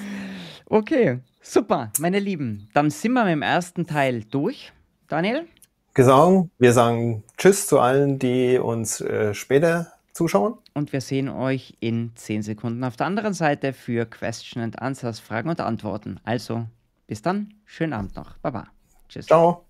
Okay, 0.65 1.19
super, 1.41 1.91
meine 1.99 2.19
Lieben. 2.19 2.69
Dann 2.73 2.89
sind 2.89 3.13
wir 3.13 3.23
mit 3.23 3.33
dem 3.33 3.41
ersten 3.41 3.87
Teil 3.87 4.23
durch. 4.29 4.71
Daniel? 5.07 5.45
Gesang. 5.93 6.51
Wir 6.59 6.73
sagen 6.73 7.23
Tschüss 7.37 7.65
zu 7.65 7.79
allen, 7.79 8.19
die 8.19 8.59
uns 8.59 9.01
äh, 9.01 9.33
später 9.33 9.93
zuschauen. 10.13 10.55
Und 10.77 10.93
wir 10.93 11.01
sehen 11.01 11.27
euch 11.27 11.75
in 11.79 12.11
10 12.13 12.43
Sekunden 12.43 12.83
auf 12.83 12.95
der 12.95 13.07
anderen 13.07 13.33
Seite 13.33 13.73
für 13.73 14.05
Question 14.05 14.61
and 14.61 14.79
Answers, 14.79 15.19
Fragen 15.19 15.49
und 15.49 15.59
Antworten. 15.59 16.19
Also, 16.23 16.67
bis 17.07 17.23
dann. 17.23 17.55
Schönen 17.65 17.93
Abend 17.93 18.15
noch. 18.15 18.37
Baba. 18.37 18.67
Tschüss. 19.09 19.25
Ciao. 19.25 19.66